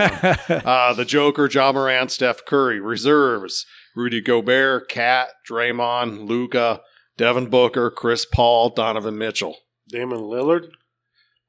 [0.48, 0.60] one.
[0.66, 3.64] uh, the Joker, Ja Morant, Steph Curry, reserves,
[3.94, 6.80] Rudy Gobert, Cat, Draymond, Luka,
[7.16, 9.56] Devin Booker, Chris Paul, Donovan Mitchell.
[9.88, 10.68] Damian Lillard.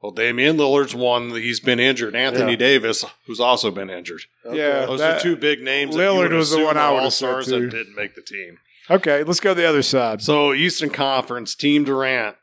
[0.01, 1.29] Well, Damian Lillard's one.
[1.29, 2.13] That he's been injured.
[2.15, 2.57] Anthony Yeah.
[2.57, 4.23] Davis, who's also been injured.
[4.45, 4.85] Yeah.
[4.85, 5.95] Those that- are two big names.
[5.95, 7.61] Lillard that you would was the one I are would have said all-stars too.
[7.69, 8.57] that didn't make the team.
[8.89, 10.21] Okay, let's go the other side.
[10.21, 12.35] So Eastern Conference, Team Durant.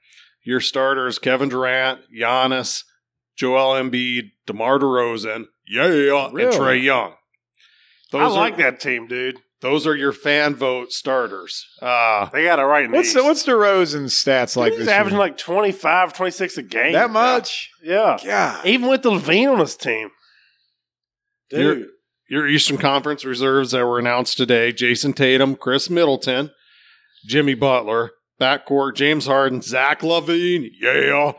[0.42, 2.84] Your starters: Kevin Durant, Giannis,
[3.36, 6.44] Joel Embiid, DeMar DeRozan, yeah, Really?
[6.44, 7.12] and Trae Young.
[8.14, 9.36] I Those like are, that team, dude.
[9.62, 11.66] Those are your fan vote starters.
[11.82, 12.86] Uh, They got it right.
[12.86, 15.26] In What's the the, what's DeRozan's stats like He's this averaging year?
[15.26, 16.92] like 25, 26 a game.
[16.94, 17.70] that much?
[17.82, 18.18] Yeah.
[18.24, 18.62] yeah.
[18.64, 20.10] Even with the LaVine on his team.
[21.50, 21.86] You're-
[22.28, 26.52] your Eastern Conference reserves that were announced today: Jayson Tatum, Khris Middleton,
[27.26, 31.32] Jimmy Butler, backcourt James Harden, Zach LaVine, yeah,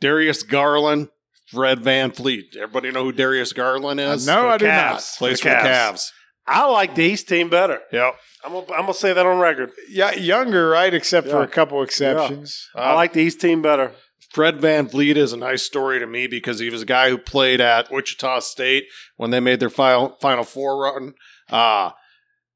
[0.00, 1.08] Darius Garland,
[1.48, 2.56] Fred VanVleet.
[2.56, 4.26] Everybody know who Darius Garland is?
[4.26, 5.04] no, I do not.
[5.18, 6.10] Plays For for the the Cavs.
[6.48, 6.54] Cavs.
[6.54, 7.80] I like the East team better.
[7.92, 8.14] Yep.
[8.44, 9.70] I'm gonna, I'm gonna say that on record.
[9.88, 10.92] Yeah, younger, right?
[10.92, 12.68] Except for a couple exceptions.
[12.74, 13.92] I like the East team better.
[14.30, 17.60] Fred VanVleet is a nice story to me because he was a guy who played
[17.60, 18.84] at Wichita State
[19.16, 21.12] when they made their final Final Four run.
[21.50, 21.90] Uh,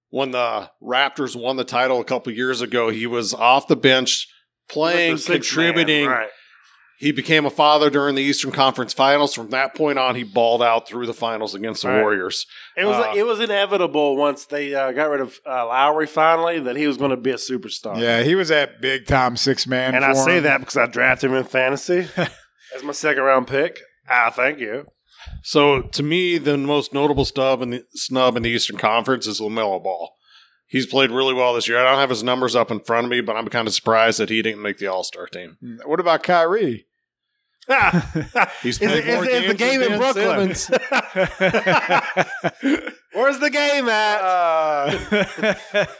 [0.09, 4.27] when the Raptors won the title a couple years ago, he was off the bench
[4.71, 6.07] playing, Like the sixth contributing.
[6.07, 6.29] man, right.
[6.99, 9.35] He became a father during the Eastern Conference Finals.
[9.35, 12.01] From that point on, he balled out through the finals against the Right.
[12.01, 12.47] Warriors.
[12.77, 16.59] It was Uh, it was inevitable once they uh, got rid of uh, Lowry finally
[16.61, 18.01] that he was going to be a superstar.
[18.01, 19.95] Yeah, he was that big time six man.
[19.95, 20.45] and I for say him.
[20.45, 23.81] that because I drafted him in fantasy as my second round pick.
[24.09, 24.87] Ah, thank you.
[25.43, 29.41] So to me, the most notable snub in the snub in the Eastern Conference is
[29.41, 30.16] LaMelo Ball.
[30.69, 31.79] He's played really well this year.
[31.79, 34.19] I don't have his numbers up in front of me, but I'm kind of surprised
[34.19, 35.59] that he didn't make the All Star team.
[35.85, 36.87] What about Kyrie?
[38.63, 40.55] He's is, played it- more is, is the games game than in Brooklyn?
[40.55, 40.71] Simmons.
[43.13, 44.21] Where's the game at?
[44.21, 45.55] Uh,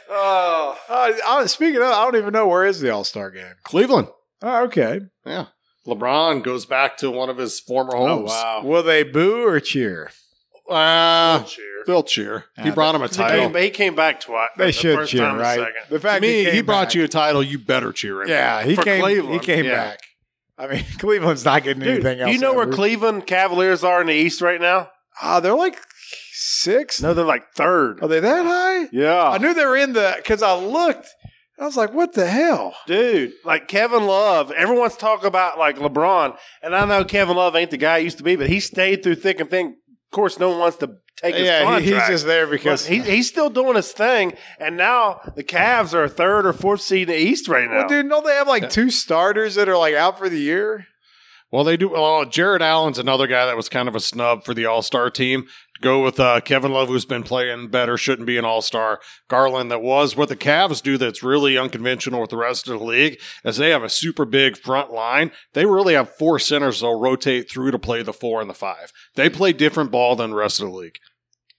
[0.09, 0.77] oh,
[1.25, 3.55] uh, speaking of, I don't even know where is the All Star game.
[3.63, 4.07] Cleveland.
[4.41, 5.01] Oh, okay.
[5.25, 5.47] Yeah.
[5.85, 8.29] LeBron goes back to one of his former homes.
[8.33, 8.61] Oh, wow.
[8.63, 10.11] Will they boo or cheer?
[10.69, 11.63] Uh, cheer.
[11.85, 12.45] They'll cheer.
[12.61, 13.49] he brought him a He title.
[13.49, 14.49] came, he came back twice.
[14.57, 15.59] They the should first cheer, time and the right?
[15.59, 15.73] second.
[15.89, 17.41] The To fact me, he, he, brought back- you a title.
[17.41, 18.29] You better cheer him.
[18.29, 19.01] Yeah, he For came.
[19.01, 19.33] Cleveland.
[19.33, 19.75] He came Yeah.
[19.91, 19.99] back.
[20.57, 22.29] I mean, Cleveland's not getting Dude, anything else.
[22.29, 22.73] do you know where ever.
[22.73, 24.89] Cleveland Cavaliers are in the East right now?
[25.21, 25.79] Ah, they're like
[26.33, 27.01] six.
[27.01, 28.01] No, they're like third.
[28.03, 28.89] Are they that high?
[28.91, 31.07] Yeah, I knew they were in the because I looked.
[31.59, 36.37] I was like, "What the hell?" Dude, like Kevin Love, everyone's talking about like LeBron,
[36.61, 39.01] and I know Kevin Love ain't the guy he used to be, but he stayed
[39.03, 39.75] through thick and thin.
[40.07, 41.85] Of course, no one wants to take his yeah, contract.
[41.85, 45.93] he, he's just there because he, he's still doing his thing, and now the Cavs
[45.93, 47.79] are a third or fourth seed in the East right now.
[47.79, 50.87] Well, dude, don't they have like two starters that are like out for the year?
[51.49, 51.89] Well, they do.
[51.89, 55.09] Well, Jarrett Allen's another guy that was kind of a snub for the All Star
[55.09, 55.47] team.
[55.79, 58.99] Go with uh, Kevin Love, who's been playing better, shouldn't be an All Star.
[59.29, 60.97] Garland, that was what the Cavs do.
[60.97, 64.57] That's really unconventional with the rest of the league, as they have a super big
[64.57, 65.31] front line.
[65.53, 68.91] They really have four centers they'll rotate through to play the four and the five.
[69.15, 70.97] They play different ball than the rest of the league.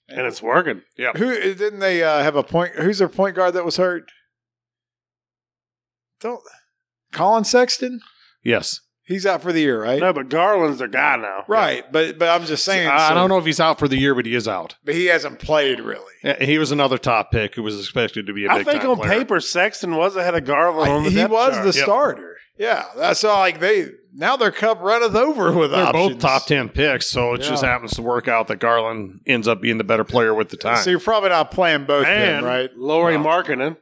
[0.09, 0.83] and it's working.
[0.98, 1.12] Yeah.
[1.16, 2.74] Who didn't they uh, have a point?
[2.74, 4.11] Who's their point guard that was hurt?
[6.20, 6.40] Don't
[7.12, 8.01] Collin Sexton?
[8.42, 9.98] Yes, He's out for the year, right?
[10.00, 11.44] No, but Garland's their guy now.
[11.48, 12.86] Right, but but I'm just saying.
[12.88, 14.76] I so- don't know if he's out for the year, but he is out.
[14.84, 16.04] but he hasn't played really.
[16.22, 18.82] Yeah, He was another top pick who was expected to be a I big think
[18.82, 19.18] time on player.
[19.20, 21.62] paper, Sexton was ahead of Garland on the he depth was chart.
[21.64, 21.84] the Yep.
[21.84, 22.36] starter.
[22.58, 23.38] Yeah, that's all.
[23.38, 26.12] Like they now their cup runneth over with options, They're options.
[26.14, 27.70] both top 10 picks, so it just Yeah.
[27.70, 30.76] happens to work out that Garland ends up being the better player with the time.
[30.78, 32.70] So you're probably not playing both, then, and right?
[32.76, 33.24] Lauri No.
[33.24, 33.76] Markkanen.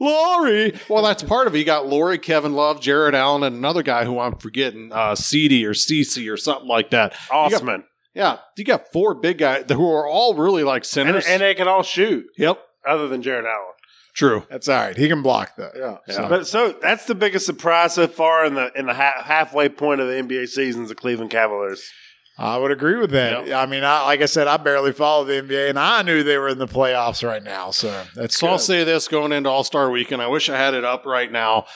[0.00, 0.78] Lauri.
[0.88, 1.58] Well, that's part of it.
[1.58, 5.64] You got Lauri, Kevin Love, Jarrett Allen, and another guy who I'm forgetting, uh, CD
[5.66, 7.12] or CC or something like that.
[7.12, 7.84] You got- Osman.
[8.14, 11.26] yeah, you got four big guys who are all really like centers.
[11.26, 13.74] and they can all shoot, yep, other than Jarrett Allen.
[14.14, 14.44] true.
[14.50, 14.96] That's all right.
[14.96, 15.70] He can block though.
[15.76, 16.14] Yeah.
[16.14, 19.68] So- But so that's the biggest surprise so far in the in the ha- halfway
[19.68, 21.88] point of the NBA season is the Cleveland Cavaliers.
[22.38, 23.52] I would agree with that.
[23.52, 26.38] I mean, I, like I said, I barely follow the NBA, and I knew they
[26.38, 27.72] were in the playoffs right now.
[27.72, 30.22] So that's So I'll say this going into All Star Weekend.
[30.22, 31.66] I wish I had it up right now.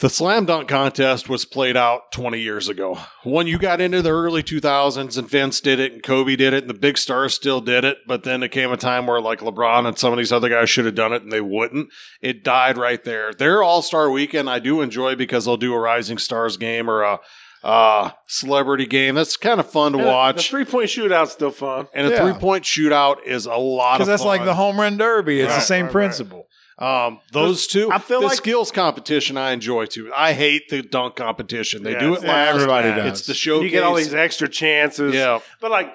[0.00, 2.98] The slam dunk contest was played out 20 years ago.
[3.22, 6.64] When you got into the early 2000s and Vince did it and Kobe did it
[6.64, 9.38] and the big stars still did it, but then it came a time where like
[9.38, 11.90] LeBron and some of these other guys should have done it and they wouldn't.
[12.20, 13.32] It died right there.
[13.32, 17.02] Their All Star Weekend I do enjoy because they'll do a Rising Stars game or
[17.02, 17.20] a
[17.64, 19.14] uh, celebrity game.
[19.14, 20.50] That's kind of fun to And The watch.
[20.50, 21.88] three point shootout's still fun.
[21.94, 24.28] And a three point shootout is a lot of because that's fun.
[24.28, 25.40] like the home run derby.
[25.40, 25.92] It's Right, the same right, right.
[25.92, 26.46] principle.
[26.78, 27.90] Um, those two.
[27.90, 30.12] I feel the like- skills competition I enjoy too.
[30.14, 31.82] I hate the dunk competition.
[31.84, 32.54] They Yeah, do it yeah, last.
[32.54, 33.06] everybody does.
[33.20, 33.64] It's the showcase.
[33.64, 35.14] You get all these extra chances.
[35.14, 35.94] Yeah, But like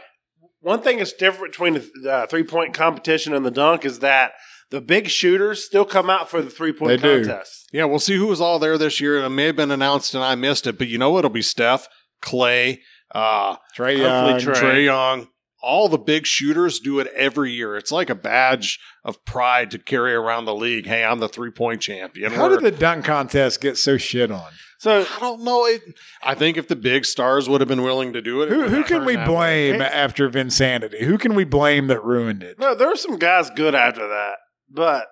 [0.61, 4.31] one thing that's different between the uh, three point competition and the dunk is that
[4.71, 7.25] the big shooters still come out for the three They point do.
[7.25, 7.69] contest.
[7.73, 7.85] yeah.
[7.85, 9.17] We'll see who was all there this year.
[9.23, 11.87] It may have been announced and I missed it, but you know it'll be Steph,
[12.21, 12.79] Klay,
[13.13, 14.39] uh, Trae Young.
[14.39, 14.53] Trey.
[14.53, 15.27] Trae Young.
[15.61, 17.75] All the big shooters do it every year.
[17.75, 20.85] It's like a badge of pride to carry around the league.
[20.85, 22.31] Hey, I'm the three point champion.
[22.31, 24.51] How We're- did the dunk contest get so shit on?
[24.77, 25.65] So I don't know.
[25.65, 25.81] It,
[26.23, 28.59] I think if the big stars would have been willing to do it, it Who
[28.61, 31.03] would who can we blame after Vinsanity?
[31.03, 32.57] Who can we blame that ruined it?
[32.57, 34.35] no, there were some guys good after that.
[34.69, 35.07] But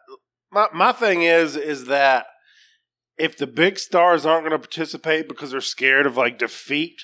[0.51, 2.27] my my thing is is that
[3.17, 7.01] if the big stars aren't going to participate because they're scared of like defeat,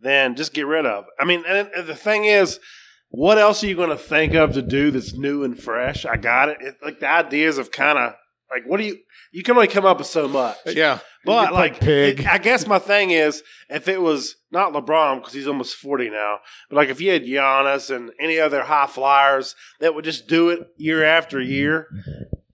[0.00, 1.04] then just get rid of.
[1.04, 1.10] it.
[1.18, 2.60] I mean, and, and the thing is,
[3.08, 6.04] what else are you going to think of to do that's new and fresh?
[6.04, 6.58] I got it.
[6.60, 8.14] it like the ideas have kind of
[8.50, 8.98] Like, what do you?
[9.32, 10.56] You can only come up with so much.
[10.66, 10.98] Uh, yeah.
[11.24, 12.20] But like, pig.
[12.20, 16.08] it- I guess my thing is, if it was not LeBron because he's almost forty
[16.10, 16.38] now,
[16.70, 20.50] but like if you had Giannis and any other high flyers that would just do
[20.50, 21.88] it year after year,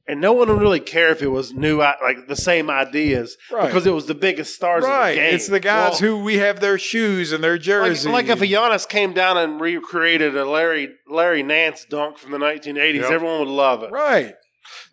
[0.09, 3.66] and no one would really care if it was new, like the same ideas, Right.
[3.66, 4.85] because it was the biggest stars.
[4.85, 5.11] Right.
[5.11, 5.35] in the game.
[5.35, 8.07] It's the guys Well, who we have their shoes and their Like, jerseys.
[8.07, 12.38] like if a Giannis came down and recreated a Larry Larry Nance dunk from the
[12.38, 13.11] 1980s, Yep.
[13.12, 13.90] everyone would love it.
[13.92, 14.35] Right.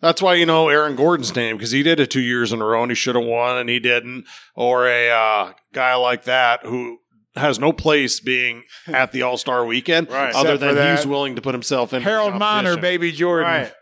[0.00, 2.64] That's why you know Aaron Gordon's name because he did it two years in a
[2.64, 4.26] row and he should have won and he didn't.
[4.54, 6.98] Or a uh, guy like that who
[7.36, 10.34] has no place being at the All Star Weekend, Right.
[10.34, 13.46] Other Except than he's willing to put himself in Harold Miner, baby Jordan.
[13.50, 13.72] Right.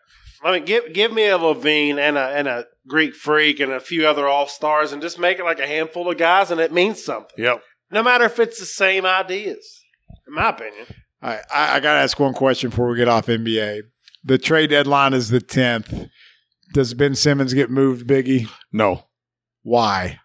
[0.42, 3.80] I mean, give give me a LaVine and a and a Greek Freak and a
[3.80, 6.72] few other All Stars, and just make it like a handful of guys, and it
[6.72, 7.34] means something.
[7.36, 7.62] Yep.
[7.90, 9.82] No matter if it's the same ideas,
[10.26, 10.86] in my opinion.
[11.20, 13.80] All right, I, I got to ask one question before we get off NBA.
[14.28, 16.10] The trade deadline is the 10th.
[16.74, 18.46] Does Ben Simmons get moved, Biggie?
[18.70, 19.04] No,
[19.62, 20.20] Why?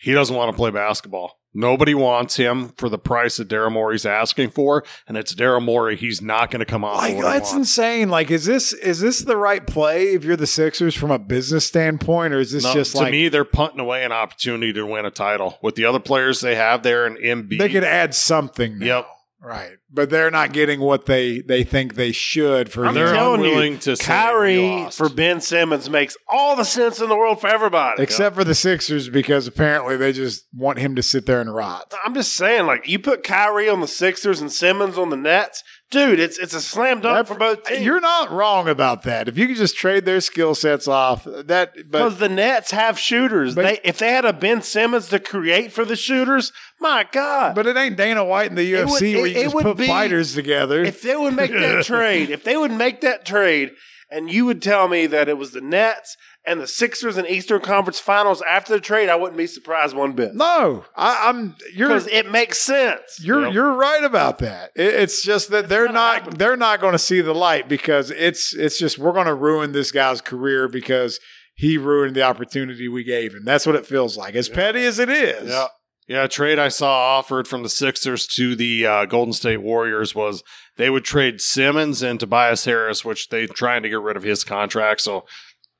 [0.00, 1.38] he doesn't want to play basketball.
[1.52, 5.94] Nobody wants him for the price that Daryl Morey's asking for, and it's Daryl Morey.
[5.94, 6.96] He's not going to come off.
[6.96, 8.08] Like of what he that's insane.
[8.08, 11.66] Like, is this is this the right play if you're the Sixers from a business
[11.66, 14.84] standpoint, or is this No, just to like me, they're punting away an opportunity to
[14.86, 17.58] win a title with the other players they have there Embiid.
[17.58, 18.78] they could add something?
[18.78, 18.86] Now.
[18.86, 19.06] Yep.
[19.44, 22.86] Right, but they're not getting what they they think they should for.
[22.86, 22.94] I'm him.
[22.94, 27.16] They're telling you, to say Kyrie for Ben Simmons makes all the sense in the
[27.16, 28.02] world for everybody.
[28.02, 31.92] except for the Sixers because apparently they just want him to sit there and rot.
[32.04, 35.62] I'm just saying, like you put Kyrie on the Sixers and Simmons on the Nets,
[35.94, 36.20] dude.
[36.20, 37.80] It's it's a slam dunk for both teams.
[37.82, 39.26] You're not wrong about that.
[39.28, 43.54] If you could just trade their skill sets off, that Because the Nets have shooters.
[43.54, 47.54] But- they if they had a Ben Simmons to create for the shooters, my God.
[47.54, 49.86] but it ain't Dana White in the It UFC would- where you just put be-
[49.86, 50.84] fighters together.
[50.84, 53.70] if they would make that trade, if they would make that trade,
[54.10, 57.60] and you would tell me that it was the Nets and the Sixers in Eastern
[57.60, 60.34] Conference Finals after the trade, I wouldn't be surprised one bit.
[60.34, 63.18] no, I, I'm you're Because it makes sense.
[63.20, 63.54] you're Yep.
[63.54, 64.70] you're right about that.
[64.76, 66.38] It, it's just that they're not happen.
[66.38, 69.72] they're not going to see the light because it's it's just we're going to ruin
[69.72, 71.18] this guy's career because
[71.54, 73.44] he ruined the opportunity we gave him.
[73.44, 74.34] That's what it feels like.
[74.34, 75.48] As petty as it is.
[75.48, 75.66] Yeah.
[76.06, 80.14] Yeah, a trade I saw offered from the Sixers to the uh, Golden State Warriors
[80.14, 80.42] was
[80.76, 84.44] they would trade Simmons and Tobias Harris, which they're trying to get rid of his
[84.44, 85.00] contract.
[85.00, 85.24] So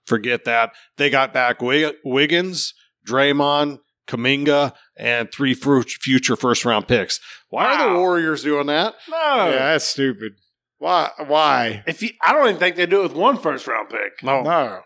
[0.06, 0.72] forget that.
[0.96, 2.74] They got back Wig- Wiggins,
[3.08, 7.20] Draymond, Kuminga, and three future first round picks.
[7.48, 8.94] Why are the Warriors doing that?
[9.08, 9.16] No.
[9.50, 10.34] Yeah, that's stupid.
[10.78, 11.10] Why?
[11.26, 11.82] Why?
[11.86, 14.22] If you, I don't even think they do it with one first round pick.
[14.22, 14.80] No, No.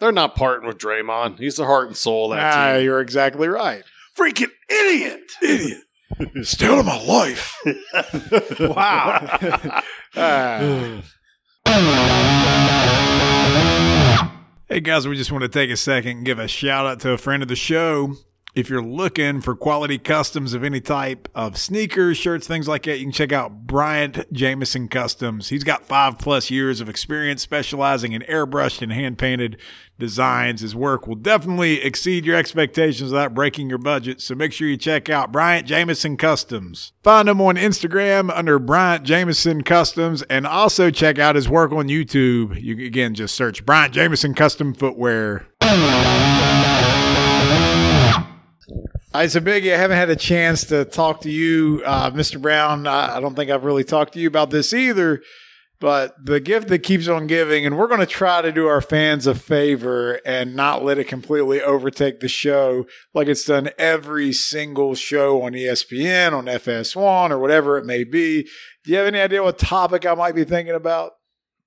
[0.00, 1.38] they're not parting with Draymond.
[1.40, 2.84] He's the heart and soul of that Ah, team.
[2.84, 3.82] you're exactly right.
[4.16, 5.22] Freaking idiot!
[5.42, 5.78] Idiot.
[6.46, 7.56] Stealing my life.
[8.60, 9.38] Wow.
[10.16, 11.02] Ah.
[14.74, 17.12] Hey guys, we just want to take a second and give a shout out to
[17.12, 18.16] a friend of the show.
[18.54, 22.98] If you're looking for quality customs of any type of sneakers, shirts, things like that,
[22.98, 25.48] you can check out Bryant Jameson Customs.
[25.48, 29.56] He's got five plus years of experience specializing in airbrushed and hand painted
[29.98, 30.60] designs.
[30.60, 34.20] His work will definitely exceed your expectations without breaking your budget.
[34.20, 36.92] So make sure you check out Bryant Jameson Customs.
[37.02, 41.88] Find him on Instagram under Bryant Jameson Customs and also check out his work on
[41.88, 42.62] YouTube.
[42.62, 45.48] You again just search Bryant Jameson Custom Footwear.
[48.70, 52.40] All right, so I haven't had a chance to talk to you, uh, Mr.
[52.40, 52.86] Brown.
[52.86, 55.22] I, don't think I've really talked to you about this either.
[55.80, 58.80] But the gift that keeps on giving, and we're going to try to do our
[58.80, 64.32] fans a favor and not let it completely overtake the show like it's done every
[64.32, 68.48] single show on ESPN, on FS1, or whatever it may be.
[68.84, 71.12] Do you have any idea what topic I might be thinking about?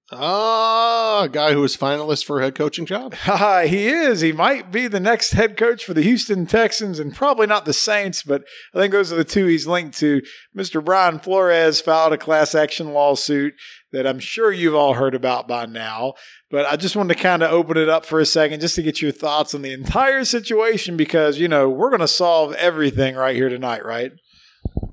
[0.10, 3.13] Ah, a guy who was finalist for a head coaching job.
[3.67, 4.22] He is.
[4.22, 7.74] He might be the next head coach for the Houston Texans and probably not the
[7.74, 8.43] Saints, but
[8.74, 10.22] I think those are the two he's linked to.
[10.56, 10.84] Mr.
[10.84, 13.54] Brian Flores filed a class action lawsuit
[13.91, 16.13] that I'm sure you've all heard about by now.
[16.50, 18.84] But I just wanted to kind of open it up for a second just to
[18.84, 23.15] get your thoughts on the entire situation because, you know, we're going to solve everything
[23.15, 24.12] right here tonight, right?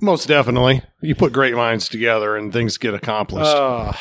[0.01, 0.83] Most definitely.
[1.01, 3.55] You put great minds together and things get accomplished.
[3.55, 3.93] Uh,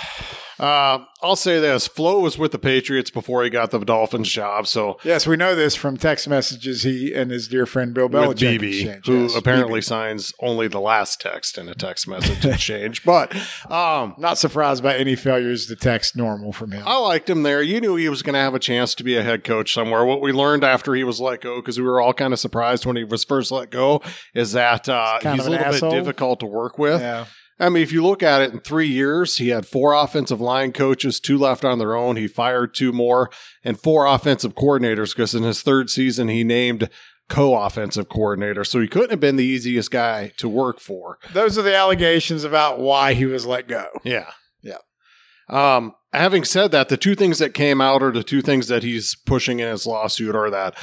[0.64, 4.66] Uh, I'll say this: Flo was with the Patriots before he got the Dolphins job,
[4.66, 8.60] so yes, we know this from text messages he and his dear friend Bill Belichick
[8.62, 9.84] BB, who Yes, apparently BB.
[9.84, 13.04] signs only the last text in a text message exchange.
[13.04, 13.36] But
[13.70, 16.84] um, Not surprised by any failures to text normal from him.
[16.88, 17.62] I liked him there.
[17.62, 20.06] You knew he was going to have a chance to be a head coach somewhere.
[20.06, 22.86] What we learned after he was let go, because we were all kind of surprised
[22.86, 24.02] when he was first let go,
[24.34, 27.02] is that uh, He's kind he's of a little bit difficult to work with.
[27.02, 27.26] Yeah.
[27.64, 30.74] I mean, if you look at it in three years, he had four offensive line
[30.74, 32.18] coaches, two left on their own.
[32.18, 33.32] He fired two more,
[33.64, 36.90] and four offensive coordinators because in his third season, he named
[37.30, 38.66] co offensive coordinator.
[38.66, 41.20] So he couldn't have been the easiest guy to work for.
[41.32, 43.88] Those are the allegations about why he was let go.
[44.04, 44.32] Yeah.
[44.62, 44.80] Yeah.
[45.50, 48.84] Um, having said that, the two things that came out are the two things that
[48.84, 50.76] he's pushing in his lawsuit are that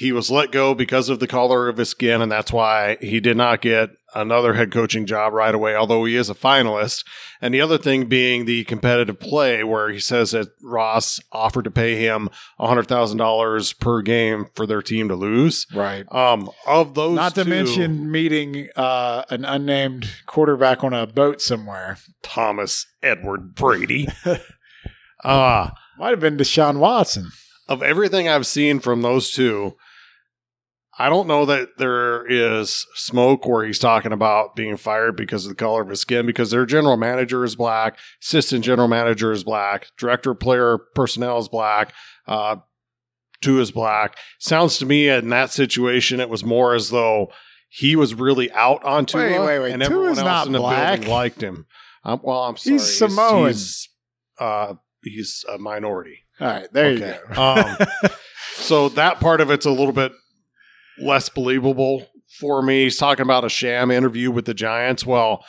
[0.00, 3.20] he was let go because of the color of his skin, and that's why he
[3.20, 7.04] did not get another head coaching job right away, although he is a finalist.
[7.40, 11.70] And the other thing being the competitive play, where he says that Ross offered to
[11.70, 15.66] pay him $100,000 per game for their team to lose.
[15.74, 16.04] Right.
[16.12, 21.40] Um, of those, Not to two, mention meeting uh, an unnamed quarterback on a boat
[21.40, 21.98] somewhere.
[22.22, 24.08] Thomas Edward Brady.
[25.24, 27.30] uh, Might have been Deshaun Watson.
[27.68, 29.76] of everything I've seen from those two,
[30.98, 35.50] I don't know that there is smoke where he's talking about being fired because of
[35.50, 39.44] the color of his skin, because their general manager is black, assistant general manager is
[39.44, 41.94] black, director player personnel is black,
[42.26, 42.56] uh,
[43.40, 44.16] two is black.
[44.38, 47.30] Sounds to me in that situation, it was more as though
[47.68, 49.72] he was really out on Tua, Wait, wait, wait.
[49.72, 50.96] and everyone Tua's else not in the black.
[50.98, 51.66] building liked him.
[52.04, 53.46] Um, well, I'm sorry, He's Samoan.
[53.46, 53.88] He's,
[54.38, 54.74] uh,
[55.04, 56.24] he's a minority.
[56.40, 57.16] All right, there Okay.
[57.28, 57.42] you go.
[57.42, 58.10] Um,
[58.56, 60.12] so that part of it's a little bit
[61.00, 62.06] less believable
[62.38, 62.84] for me.
[62.84, 65.04] He's talking about a sham interview with the Giants.
[65.04, 65.44] Well,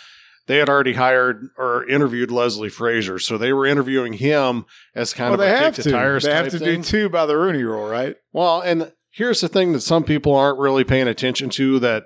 [0.48, 5.32] they had already hired or interviewed Leslie Frazier, so they were interviewing him as kind
[5.32, 5.90] well, of they a have kick to.
[5.90, 6.82] the tires They have to thing.
[6.82, 8.16] do two by the Rooney Rule, right?
[8.34, 12.06] Well, and here's the thing that some people aren't really paying attention to that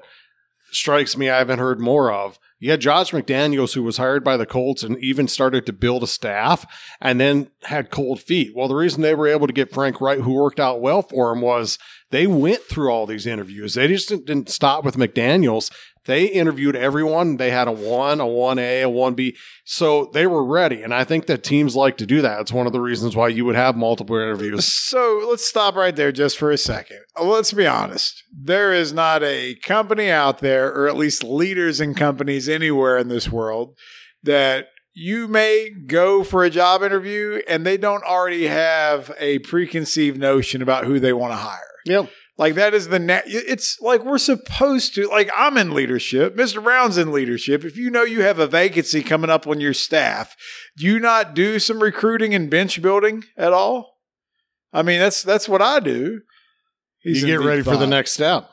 [0.72, 2.38] strikes me I haven't heard more of.
[2.66, 6.02] You had Josh McDaniels, who was hired by the Colts and even started to build
[6.02, 6.66] a staff
[7.00, 8.54] and then had cold feet.
[8.56, 11.32] Well, the reason they were able to get Frank Reich, who worked out well for
[11.32, 11.78] him, was
[12.10, 13.76] they went through all these interviews.
[13.76, 15.72] They just didn't- didn't stop with McDaniels.
[16.06, 17.38] They interviewed everyone.
[17.38, 19.36] They had a one, a 1A, a 1B.
[19.66, 20.84] So they were ready.
[20.84, 22.42] And I think that teams like to do that.
[22.42, 24.72] It's one of the reasons why you would have multiple interviews.
[24.72, 27.00] So let's stop right there just for a second.
[27.20, 28.24] Uh, let's be honest.
[28.32, 33.08] There is not a company out there, or at least leaders in companies anywhere in
[33.08, 33.76] this world,
[34.22, 40.18] that you may go for a job interview and they don't already have a preconceived
[40.18, 41.60] notion about who they want to hire.
[41.86, 42.10] Yep.
[42.38, 43.24] Like that is the net.
[43.28, 45.08] It's like we're supposed to.
[45.08, 46.36] Like I'm in leadership.
[46.36, 46.62] Mr.
[46.62, 47.64] Brown's in leadership.
[47.64, 50.36] If you know you have a vacancy coming up on your staff,
[50.78, 54.00] do you not do some recruiting and bench building at all?
[54.74, 56.22] I mean, that's that's what I do.
[57.00, 58.50] He's you get ready for the next step.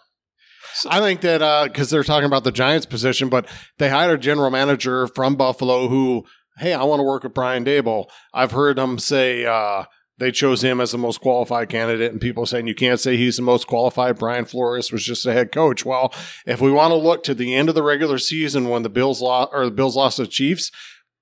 [0.89, 3.47] I think that because they're talking about the Giants position, but
[3.78, 6.24] they hired a general manager from Buffalo who,
[6.59, 8.07] hey, I want to work with Brian Daboll.
[8.33, 9.85] I've heard him say uh,
[10.19, 13.37] they chose him as the most qualified candidate, and people saying you can't say he's
[13.37, 14.19] the most qualified.
[14.19, 15.85] Brian Flores was just a head coach.
[15.85, 16.13] Well,
[16.47, 19.21] if we want to look to the end of the regular season when the Bills
[19.21, 20.71] lost or the Bills lost to the Chiefs,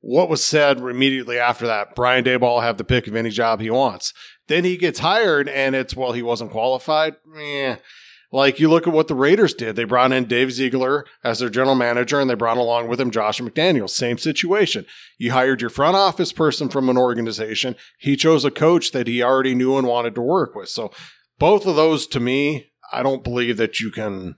[0.01, 1.95] what was said immediately after that?
[1.95, 4.13] Brian Daboll have the pick of any job he wants.
[4.49, 7.17] Then he gets hired, and it's well, he wasn't qualified.
[7.39, 7.77] Eh.
[8.33, 9.75] Like you look at what the Raiders did.
[9.75, 13.11] They brought in Dave Ziegler as their general manager and they brought along with him
[13.11, 13.91] Josh McDaniels.
[13.91, 14.87] Same situation.
[15.19, 17.75] You hired your front office person from an organization.
[17.99, 20.69] He chose a coach that he already knew and wanted to work with.
[20.69, 20.93] So
[21.39, 24.37] both of those to me, I don't believe that you can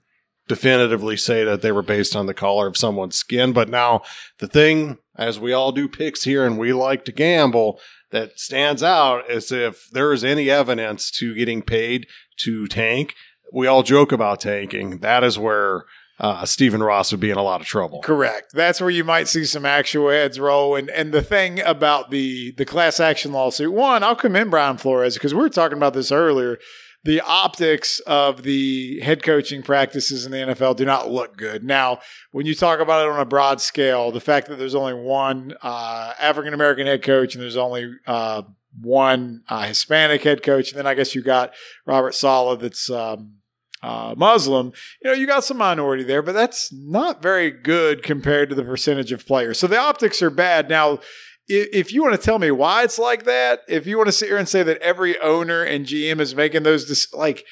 [0.49, 3.53] definitively say that they were based on the color of someone's skin.
[3.53, 4.03] But now
[4.39, 7.79] the thing, as we all do picks here and we like to gamble,
[8.11, 12.07] that stands out is if there is any evidence to getting paid
[12.39, 13.15] to tank,
[13.53, 14.99] we all joke about tanking.
[14.99, 15.85] That is where
[16.19, 18.01] uh, Stephen Ross would be in a lot of trouble.
[18.01, 18.53] Correct.
[18.53, 20.77] That's where you might see some actual heads roll.
[20.77, 25.15] And and the thing about the the class action lawsuit, one, I'll commend Brian Flores
[25.15, 26.59] because we were talking about this earlier.
[27.05, 31.65] The optics of the head coaching practices in the NFL do not look good.
[31.65, 31.99] Now,
[32.31, 35.55] when you talk about it on a broad scale, the fact that there's only one
[35.63, 38.43] uh, African American head coach and there's only uh,
[38.81, 41.53] one uh, Hispanic head coach, and then I guess you got
[41.85, 43.39] Robert Saleh that's um,
[43.83, 44.73] uh, Muslim
[45.03, 48.65] you know, you got some minority there, but that's not very good compared to the
[48.65, 49.59] percentage of players.
[49.59, 50.69] So the optics are bad.
[50.69, 51.01] Now,
[51.49, 54.29] if you want to tell me why it's like that, if you want to sit
[54.29, 57.45] here and say that every owner and GM is making those, dis- like,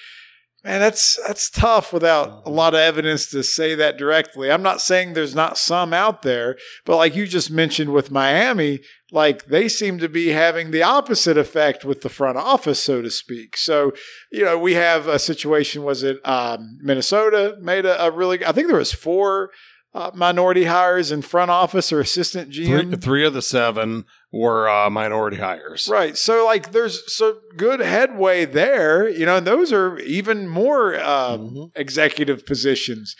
[0.64, 4.50] man, that's that's tough without a lot of evidence to say that directly.
[4.50, 8.80] I'm not saying there's not some out there, but like you just mentioned with Miami,
[9.10, 13.10] like they seem to be having the opposite effect with the front office, so to
[13.10, 13.56] speak.
[13.56, 13.92] So
[14.30, 15.82] you know, we have a situation.
[15.82, 18.44] Was it um, Minnesota made a, a really?
[18.44, 19.50] I think there was four
[19.94, 23.02] uh, minority hires in front office or assistant Three, GM.
[23.02, 25.88] three of the seven were uh, minority hires.
[25.90, 26.16] Right.
[26.16, 31.36] So like there's so good headway there, you know, and those are even more uh,
[31.36, 31.72] Mhm.
[31.74, 33.16] executive positions.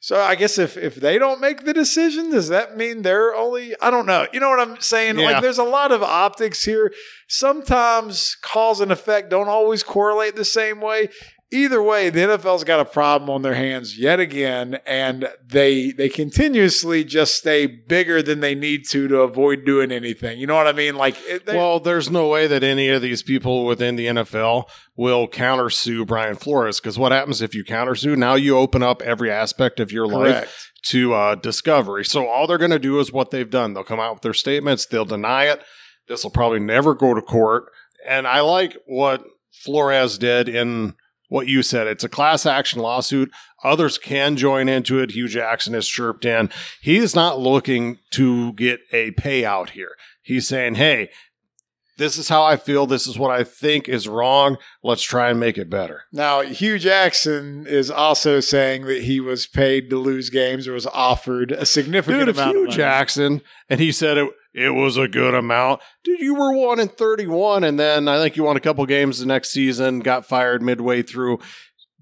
[0.00, 3.74] So I guess if if they don't make the decision, does that mean they're only
[3.80, 4.26] I don't know.
[4.32, 5.18] You know what I'm saying?
[5.18, 5.26] Yeah.
[5.32, 6.92] Like there's a lot of optics here.
[7.28, 11.08] Sometimes cause and effect don't always correlate the same way.
[11.54, 16.08] Either way, the NFL's got a problem on their hands yet again, and they they
[16.08, 20.40] continuously just stay bigger than they need to to avoid doing anything.
[20.40, 20.96] You know what I mean?
[20.96, 24.68] Like, it, they, Well, there's no way that any of these people within the NFL
[24.96, 28.16] will countersue Brian Flores because what happens if you countersue?
[28.16, 32.04] Now you open up every aspect of your life to uh, discovery.
[32.04, 33.74] So all they're going to do is what they've done.
[33.74, 34.86] They'll come out with their statements.
[34.86, 35.62] They'll deny it.
[36.08, 37.66] This will probably never go to court.
[38.06, 40.94] And I like what Flores did in
[41.28, 41.86] what you said.
[41.86, 43.30] It's a class action lawsuit.
[43.62, 45.12] Others can join into it.
[45.12, 46.50] Hue Jackson has chirped in.
[46.80, 49.96] He's not looking to get a payout here.
[50.22, 51.10] He's saying, hey,
[51.96, 52.86] this is how I feel.
[52.86, 54.56] This is what I think is wrong.
[54.82, 56.02] Let's try and make it better.
[56.12, 60.86] Now, Hue Jackson is also saying that he was paid to lose games or was
[60.86, 62.76] offered a significant Dude, amount Hue of money.
[62.76, 65.80] Jackson and he said it it was a good amount.
[66.04, 68.86] Dude, you were one in thirty one, and then I think you won a couple
[68.86, 71.40] games the next season, got fired midway through.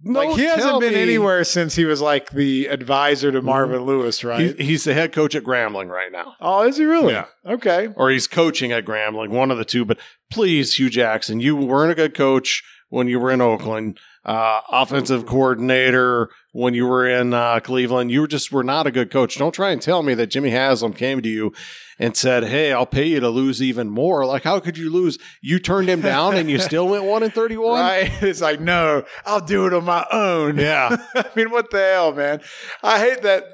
[0.04, 4.22] like he hasn't been me- anywhere since he was like the advisor to Marvin Lewis,
[4.24, 4.40] right?
[4.56, 6.34] He's, he's the head coach at Grambling right now.
[6.40, 7.12] oh, is he really?
[7.12, 7.26] Yeah.
[7.46, 7.88] Okay.
[7.96, 9.84] Or he's coaching at Grambling, one of the two.
[9.84, 9.98] But
[10.30, 13.98] please, Hue Jackson, you weren't a good coach when you were in Oakland.
[14.24, 18.10] Uh, offensive coordinator when you were in uh, Cleveland.
[18.10, 19.36] You were just were not a good coach.
[19.36, 21.52] Don't try and tell me that Jimmy Haslam came to you
[21.98, 25.18] and said, "Hey, I'll pay you to lose even more." Like, how could you lose?
[25.40, 27.72] You turned him down, and you still went one and thirty-one.
[27.82, 28.22] Right?
[28.22, 30.58] It's like, no, I'll do it on my own.
[30.58, 30.96] Yeah.
[31.14, 32.40] I mean, what the hell, man?
[32.82, 33.44] I hate that.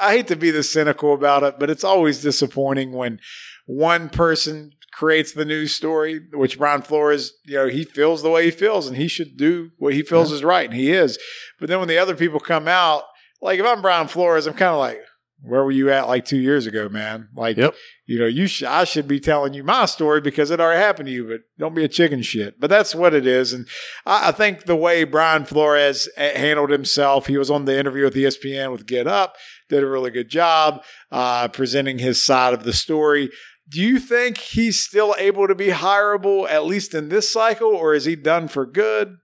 [0.00, 3.18] I hate to be the cynical about it, but it's always disappointing when
[3.66, 8.44] one person creates the news story, which Brian Flores, you know, he feels the way
[8.44, 10.68] he feels and he should do what he feels is right.
[10.68, 11.18] And he is.
[11.58, 13.04] But then when the other people come out,
[13.40, 15.00] like if I'm Brian Flores, I'm kind of like,
[15.42, 17.28] where were you at like two years ago, man?
[17.34, 17.74] Like, Yep.
[18.04, 21.06] you know, you sh- I should be telling you my story because it already happened
[21.06, 22.60] to you, but don't be a chicken shit.
[22.60, 23.54] But that's what it is.
[23.54, 23.66] And
[24.04, 28.04] I, I think the way Brian Flores uh, handled himself, he was on the interview
[28.04, 29.34] with ESPN with Get Up,
[29.70, 33.30] did a really good job uh, presenting his side of the story.
[33.70, 37.94] Do you think he's still able to be hireable at least in this cycle, or
[37.94, 39.16] is he done for good?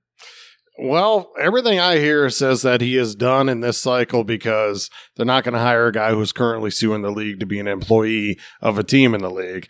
[0.78, 5.42] Well, everything I hear says that he is done in this cycle because they're not
[5.42, 8.78] going to hire a guy who's currently suing the league to be an employee of
[8.78, 9.68] a team in the league.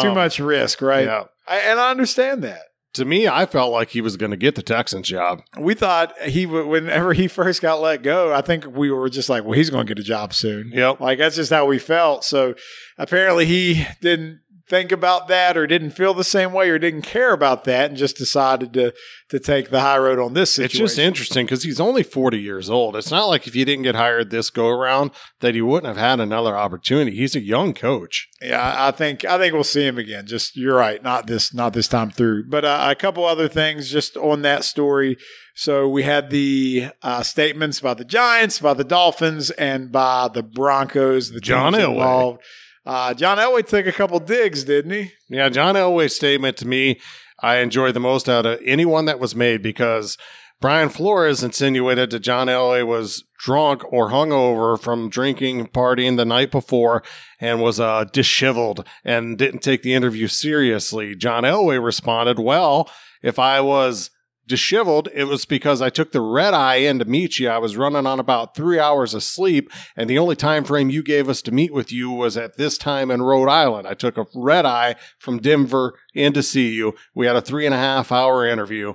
[0.00, 1.06] Too Um, much risk, right?
[1.06, 1.24] Yeah.
[1.48, 2.62] I, and I understand that.
[2.96, 5.42] To me, I felt like he was going to get the Texans job.
[5.58, 9.28] We thought he would, whenever he first got let go, I think we were just
[9.28, 10.70] like, well, he's going to get a job soon.
[10.72, 11.00] Yep.
[11.00, 12.24] Like that's just how we felt.
[12.24, 12.54] So
[12.98, 17.32] apparently he didn't think about that or didn't feel the same way or didn't care
[17.32, 18.92] about that and just decided to
[19.28, 22.70] to take the high road on this It's just interesting because he's only 40 years
[22.70, 22.96] old.
[22.96, 25.10] It's not like if you didn't get hired this go around
[25.40, 27.16] that he wouldn't have had another opportunity.
[27.16, 28.28] He's a young coach.
[28.40, 30.26] Yeah, I think I think we'll see him again.
[30.26, 32.48] Just you're right, not this not this time through.
[32.48, 35.16] But uh, a couple other things just on that story.
[35.54, 40.42] So we had the uh, statements by the Giants, by the Dolphins, and by the
[40.42, 41.30] Broncos.
[41.30, 42.38] The John teams Elway.
[42.86, 45.10] Uh, John Elway took a couple digs, didn't he?
[45.28, 47.00] Yeah, John Elway's statement to me,
[47.42, 50.16] I enjoyed the most out of anyone that was made because
[50.60, 56.50] Brian Flores insinuated that John Elway was drunk or hungover from drinking, partying the night
[56.50, 57.02] before,
[57.40, 61.14] and was uh, disheveled and didn't take the interview seriously.
[61.14, 62.88] John Elway responded, Well,
[63.22, 64.10] if I was
[64.46, 67.48] disheveled, it was because I took the red eye in to meet you.
[67.48, 71.02] I was running on about three hours of sleep, and the only time frame you
[71.02, 73.86] gave us to meet with you was at this time in Rhode Island.
[73.86, 76.94] I took a red eye from Denver in to see you.
[77.14, 78.94] We had a three and a half hour interview.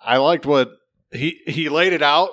[0.00, 0.72] I liked what
[1.12, 2.30] he he laid it out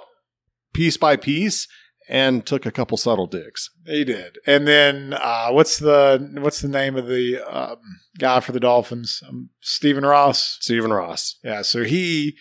[0.74, 1.68] piece by piece
[2.12, 3.70] and took a couple subtle digs.
[3.86, 4.38] He did.
[4.46, 7.78] And then uh, what's the what's the name of the um,
[8.20, 9.24] guy for the Dolphins?
[9.28, 10.58] Um, Stephen Ross.
[10.60, 11.38] Stephen Ross.
[11.42, 12.36] Yeah, so he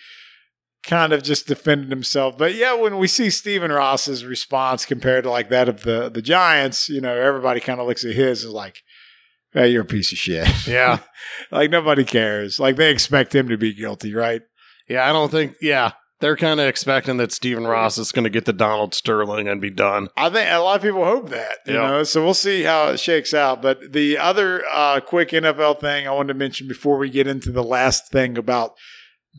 [0.82, 2.36] kind of just defended himself.
[2.36, 6.22] But yeah, when we see Stephen Ross's response compared to like that of the the
[6.22, 8.82] Giants, you know, everybody kind of looks at his as like,
[9.52, 10.98] "Hey, you're a piece of shit." Yeah.
[11.52, 12.58] like nobody cares.
[12.58, 14.42] Like they expect him to be guilty, right?
[14.88, 15.92] Yeah, I don't think yeah.
[16.20, 19.60] They're kind of expecting that Stephen Ross is going to get the Donald Sterling and
[19.60, 20.08] be done.
[20.16, 21.80] I think a lot of people hope that, you Yeah.
[21.90, 22.02] know.
[22.02, 23.62] So we'll see how it shakes out.
[23.62, 27.50] But the other uh, quick NFL thing I wanted to mention before we get into
[27.50, 28.74] the last thing about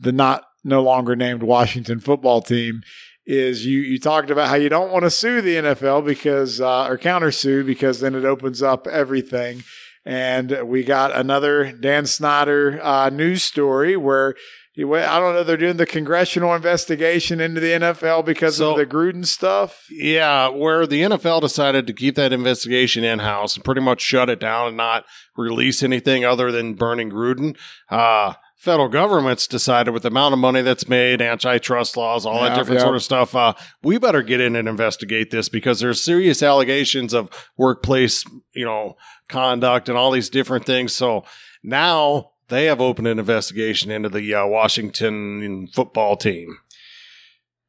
[0.00, 2.82] the not no longer named Washington football team
[3.24, 6.86] is you you talked about how you don't want to sue the NFL because uh,
[6.86, 9.62] or counter sue because then it opens up everything.
[10.04, 14.34] And we got another Dan Snyder uh, news story where
[14.74, 18.72] he went, I don't know, they're doing the congressional investigation into the NFL because So-
[18.72, 19.84] of the Gruden stuff.
[19.90, 24.30] Yeah, where the NFL decided to keep that investigation in house and pretty much shut
[24.30, 25.04] it down and not
[25.36, 27.56] release anything other than burning Gruden.
[27.90, 32.48] Uh, federal government's decided with the amount of money that's made, antitrust laws, all Yeah,
[32.50, 32.84] that different yeah.
[32.84, 33.34] sort of stuff.
[33.34, 33.52] Uh,
[33.82, 38.96] we better get in and investigate this because there's serious allegations of workplace, you know,
[39.28, 40.94] conduct and all these different things.
[40.94, 41.24] So
[41.62, 46.58] now they have opened an investigation into the uh, Washington football team.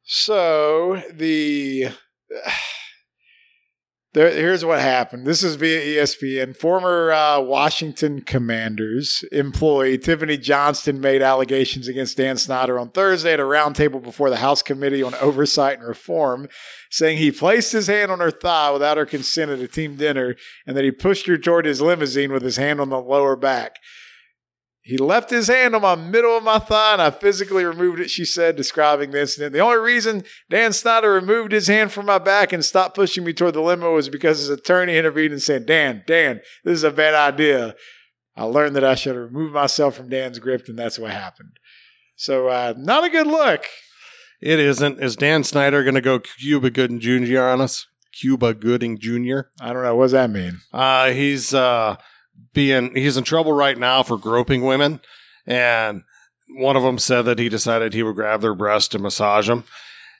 [0.04, 1.88] So the
[4.12, 5.26] there, here's what happened.
[5.26, 6.56] This is via ESPN.
[6.56, 13.40] Former uh, Washington Commanders employee Tiffani Johnston made allegations against Dan Snyder on Thursday at
[13.40, 16.48] a roundtable before the House Committee on Oversight and Reform,
[16.90, 20.36] saying he placed his hand on her thigh without her consent at a team dinner,
[20.66, 23.78] and that he pushed her toward his limousine with his hand on the lower back.
[24.84, 28.10] He left his hand on my middle of my thigh and I physically removed it,
[28.10, 29.54] she said, describing the incident.
[29.54, 33.32] The only reason Dan Snyder removed his hand from my back and stopped pushing me
[33.32, 36.90] toward the limo was because his attorney intervened and said, Dan, Dan, this is a
[36.90, 37.74] bad idea.
[38.36, 41.58] I learned that I should remove myself from Dan's grip, and that's what happened.
[42.16, 43.64] So, uh, not a good look.
[44.42, 45.00] It isn't.
[45.00, 47.40] Is Dan Snyder going to go Cuba Gooding Jr.
[47.40, 47.86] on us?
[48.12, 49.48] Cuba Gooding Jr.
[49.60, 49.96] I don't know.
[49.96, 50.60] What does that mean?
[50.72, 51.96] Uh, he's uh,
[52.52, 55.00] being he's in trouble right now for groping women,
[55.46, 56.02] and
[56.56, 59.64] one of them said that he decided he would grab their breast and massage them.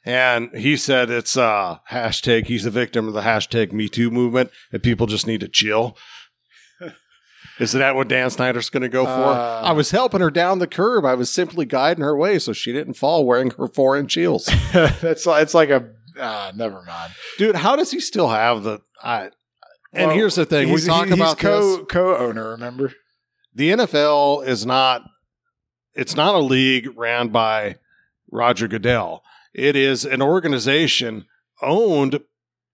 [0.05, 4.51] And he said it's uh hashtag he's a victim of the hashtag Me Too movement,
[4.73, 5.97] and people just need to chill.
[7.59, 9.11] Is that what Dan Snyder's going to go for?
[9.11, 11.05] Uh, I was helping her down the curb.
[11.05, 14.51] I was simply guiding her way so she didn't fall wearing her four inch heels.
[14.73, 15.89] that's like, it's like a,
[16.19, 17.13] uh, never mind.
[17.39, 18.81] Dude, how does he still have the?
[19.03, 19.31] I,
[19.95, 21.87] and Well, here's the thing: we talk he's about co, this.
[21.89, 22.93] co-owner, remember?
[23.55, 25.03] The NFL is not.
[25.95, 27.77] It's not a league ran by
[28.31, 29.23] Roger Goodell.
[29.55, 31.27] It is an organization
[31.63, 32.19] owned,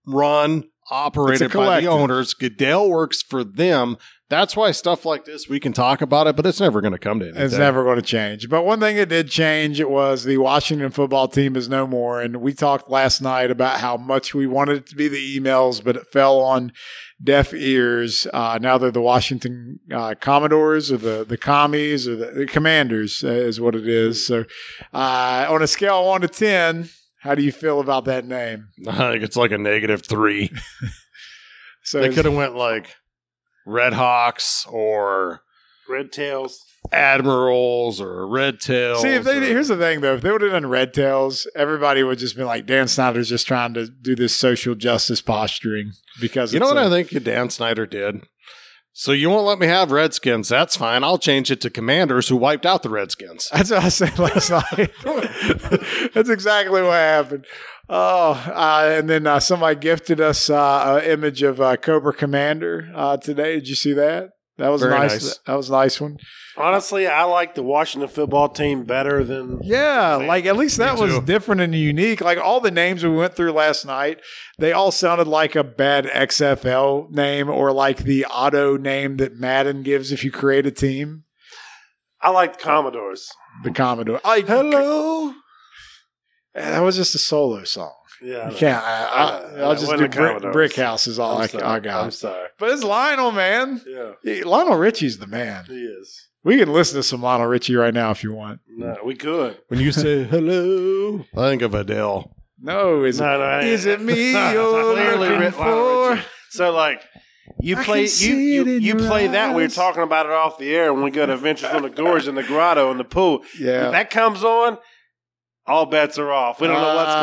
[0.07, 2.33] run, operated by the owners.
[2.33, 3.97] Goodell works for them.
[4.29, 6.99] That's why stuff like this we can talk about it, but it's never going to
[6.99, 7.43] come to anything.
[7.43, 8.49] It's never going to change.
[8.49, 12.21] But one thing that did change it was the Washington football team is no more.
[12.21, 15.83] And we talked last night about how much we wanted it to be the emails,
[15.83, 16.71] but it fell on
[17.23, 18.27] deaf ears.
[18.33, 23.23] Uh, now they're the Washington uh, Commodores or the the commies or the, the Commanders
[23.23, 24.25] uh, is what it is.
[24.25, 24.45] So
[24.93, 26.89] uh, on a scale of one to ten,
[27.21, 28.69] how do you feel about that name?
[28.87, 30.51] I think it's like a negative three.
[31.83, 32.95] So they could have went like
[33.65, 35.41] Red Hawks or
[35.89, 36.63] Red Tails.
[36.91, 39.01] Admirals or Red Tails.
[39.01, 41.47] See, if they or- here's the thing though, if they would have done Red Tails,
[41.55, 45.93] everybody would just be like, Dan Snyder's just trying to do this social justice posturing
[46.19, 48.21] because You know what a- I think Dan Snyder did?
[48.93, 50.49] So you won't let me have Redskins.
[50.49, 51.01] That's fine.
[51.05, 53.49] I'll change it to Commanders who wiped out the Redskins.
[53.53, 54.91] That's what I said last night.
[56.13, 57.45] That's exactly what happened.
[57.87, 62.91] Oh, uh, and then uh, somebody gifted us uh, an image of uh, Cobra Commander
[62.93, 63.55] uh, today.
[63.55, 64.31] Did you see that?
[64.61, 65.11] That was Very nice.
[65.13, 65.39] nice.
[65.47, 66.17] That was a nice one.
[66.55, 71.01] Honestly, I like the Washington football team better than Yeah, like at least that Me
[71.01, 71.21] was too.
[71.25, 72.21] different and unique.
[72.21, 74.19] Like all the names we went through last night,
[74.59, 79.81] they all sounded like a bad XFL name or like the auto name that Madden
[79.81, 81.23] gives if you create a team.
[82.21, 83.31] I like the Commodores.
[83.63, 84.21] The Commodore.
[84.23, 85.33] Like, Hello.
[86.53, 87.93] that was just a solo song.
[88.21, 88.83] Yeah, I You can't.
[88.83, 89.23] I, I,
[89.57, 90.53] I- I'll I just do to brick, Commodores.
[90.53, 91.63] brick House is all I'm I, sorry.
[91.63, 92.13] I I'm got.
[92.13, 92.47] sorry.
[92.59, 93.81] But it's Lionel, man.
[93.87, 95.65] Yeah, Yeah, Lionel Richie's the man.
[95.65, 96.27] he is.
[96.43, 98.61] We can listen to some Lionel Richie right now if you want.
[98.67, 99.59] No, we could.
[99.67, 102.35] When you say hello, I think of Adele.
[102.59, 103.37] No, is No, it?
[103.39, 106.09] no, I- Is it me Clearly you're looking Lionel for?
[106.15, 106.25] Richie.
[106.51, 107.01] So like.
[107.59, 109.53] You play you you, you your play that.
[109.55, 111.89] We were talking about it off the air when we go to Adventures on the
[111.89, 113.43] Gorge in the grotto in the pool.
[113.59, 113.91] Yeah.
[113.91, 114.77] That comes on,
[115.67, 116.59] all bets are off.
[116.59, 117.15] We don't know what's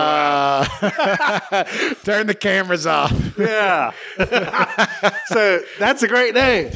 [1.53, 1.95] going going on.
[2.05, 3.37] Turn the cameras off.
[3.39, 3.91] Yeah.
[5.27, 6.71] so that's a great name.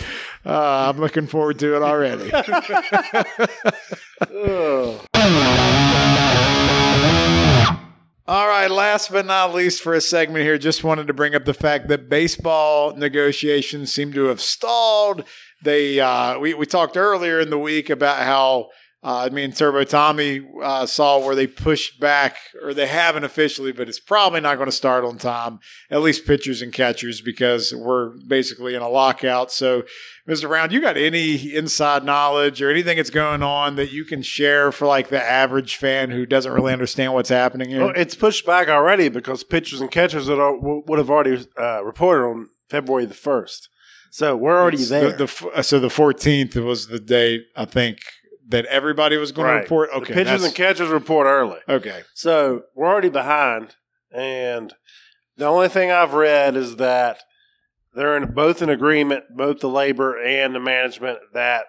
[0.45, 2.33] Uh, I'm looking forward to it already.
[8.25, 11.45] All right, last but not least for a segment here, just wanted to bring up
[11.45, 15.25] the fact that baseball negotiations seem to have stalled.
[15.63, 18.71] They uh, we we talked earlier in the week about how
[19.05, 23.73] uh, me and Turbo Tommy uh, saw where they pushed back, or they haven't officially,
[23.73, 25.59] but it's probably not going to start on time.
[25.91, 29.51] At least pitchers and catchers, because we're basically in a lockout.
[29.51, 29.83] So,
[30.29, 30.49] Mr.
[30.49, 34.71] Round, you got any inside knowledge or anything that's going on that you can share
[34.71, 37.87] for like the average fan who doesn't really understand what's happening here?
[37.87, 42.25] Well, it's pushed back already because pitchers and catchers would, would have already uh, reported
[42.25, 43.69] on February the first.
[44.13, 45.11] So we're already It's there.
[45.11, 47.99] The, the so the 14th was the date I think
[48.49, 49.55] that everybody was going Right.
[49.59, 49.91] to report.
[49.91, 51.59] The Okay, pitchers and catchers report early.
[51.69, 52.03] okay.
[52.15, 53.77] So we're already behind,
[54.11, 54.73] and
[55.37, 57.21] the only thing I've read is that
[57.95, 61.67] they're in both in agreement, both the labor and the management, that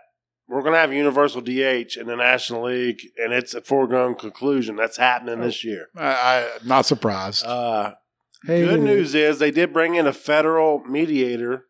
[0.48, 4.76] we're going to have universal DH in the National League, and it's a foregone conclusion.
[4.76, 5.88] That's happening this year.
[5.98, 7.46] I, I not surprised.
[7.46, 7.94] Uh,
[8.46, 8.60] Hey.
[8.66, 11.68] Good news is they did bring in a federal mediator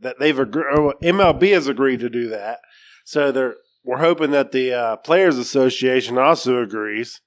[0.00, 0.64] that they've agreed.
[1.00, 2.58] MLB has agreed to do that.
[3.04, 3.54] So they're
[3.86, 7.20] we're hoping that the uh, Players Association also agrees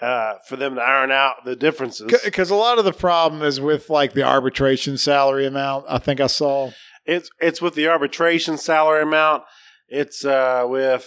[0.00, 2.10] uh, for them to iron out the differences.
[2.24, 5.84] Because a lot of the problem is with like the arbitration salary amount.
[5.88, 6.72] I think I saw.
[7.04, 9.44] It's it's with the arbitration salary amount.
[9.88, 11.06] It's uh, with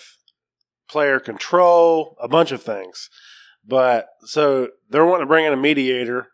[0.87, 3.09] player control, a bunch of things.
[3.65, 6.27] But so they're wanting to bring in a mediator,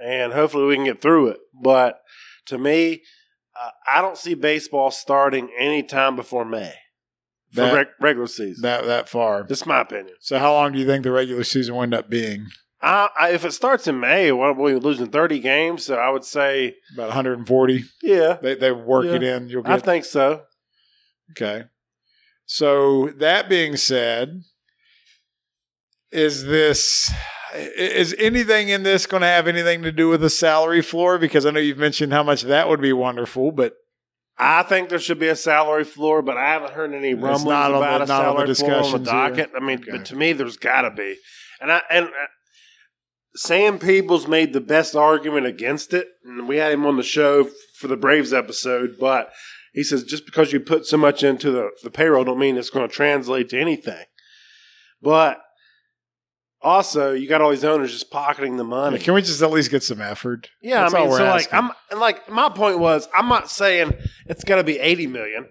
[0.00, 1.40] and hopefully we can get through it.
[1.52, 1.98] But
[2.46, 3.02] to me,
[3.60, 6.74] uh, I don't see baseball starting any time before May
[7.52, 8.62] for That- reg- regular season.
[8.62, 9.44] That that far.
[9.48, 10.16] That's my opinion.
[10.20, 12.46] So how long do you think the regular season will end up being?
[12.80, 16.24] I, I, if it starts in May, well, we're losing thirty games, so I would
[16.24, 17.84] say, About 140.
[18.02, 19.14] yeah, They they work Yeah.
[19.14, 19.48] it in.
[19.48, 20.42] You'll I think so.
[21.32, 21.64] okay.
[22.46, 24.42] So that being said,
[26.12, 27.10] is this
[27.54, 31.18] is anything in this going to have anything to do with the salary floor?
[31.18, 33.74] Because I know you've mentioned how much that would be wonderful, but
[34.40, 37.72] I think there should be a salary floor, but I haven't heard any rumblings not
[37.72, 39.46] on the- about a not on the salary floor on the discussions here.
[39.46, 39.50] docket.
[39.56, 39.90] I mean, Okay.
[39.90, 41.16] but to me, there's got to be.
[41.60, 42.10] And I and uh,
[43.34, 47.48] Sam Peebles made the best argument against it, and we had him on the show
[47.78, 48.96] for the Braves episode.
[48.98, 49.30] But
[49.72, 52.70] he says just because you put so much into the, the payroll, don't mean it's
[52.70, 54.04] going to translate to anything.
[55.02, 55.38] But
[56.62, 58.98] also, you got all these owners just pocketing the money.
[58.98, 60.48] can we just at least get some effort?
[60.60, 61.58] Yeah, That's I mean, so like asking.
[61.58, 63.92] I'm and like my point was, I'm not saying
[64.26, 65.48] it's going to be 80 million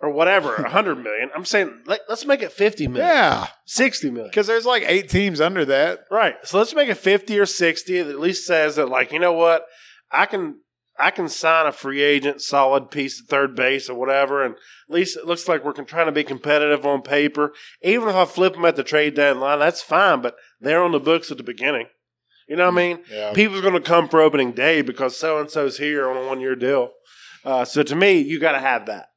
[0.00, 1.30] or whatever, 100 million.
[1.34, 4.30] I'm saying like, let's make it 50 million, Yeah, 60 million.
[4.30, 6.00] because there's like eight teams under that.
[6.10, 6.36] Right.
[6.44, 9.32] So let's make it 50 or 60 that at least says that like, you know
[9.32, 9.64] what?
[10.10, 10.56] I can
[11.00, 14.94] I can sign a free agent solid piece at third base or whatever and at
[14.94, 17.52] least it looks like we're trying to be competitive on paper.
[17.82, 21.00] Even if I flip them at the trade deadline, that's fine, but they're on the
[21.00, 21.86] books at the beginning.
[22.48, 22.98] You know what I mean?
[23.08, 23.32] Yeah.
[23.32, 26.40] People's going to come for opening day because so and so's here on a one
[26.40, 26.90] year deal.
[27.44, 29.09] Uh, so to me, you got to have that.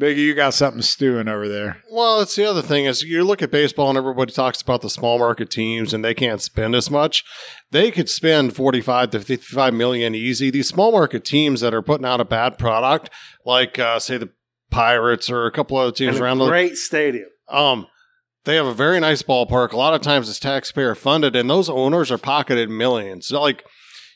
[0.00, 1.82] Biggie, you got something stewing over there.
[1.90, 4.88] Well, it's the other thing is you look at baseball and everybody talks about the
[4.90, 7.22] small market teams and they can't spend as much.
[7.70, 10.50] They could spend 45 to 55 million easy.
[10.50, 13.10] These small market teams that are putting out a bad product,
[13.44, 14.30] like uh, say the
[14.70, 17.28] Pirates or a couple other teams And a around the great stadium.
[17.48, 17.86] um,
[18.44, 19.72] they have a very nice ballpark.
[19.72, 23.26] A lot of times it's taxpayer funded, and those owners are pocketed millions.
[23.26, 23.64] So, like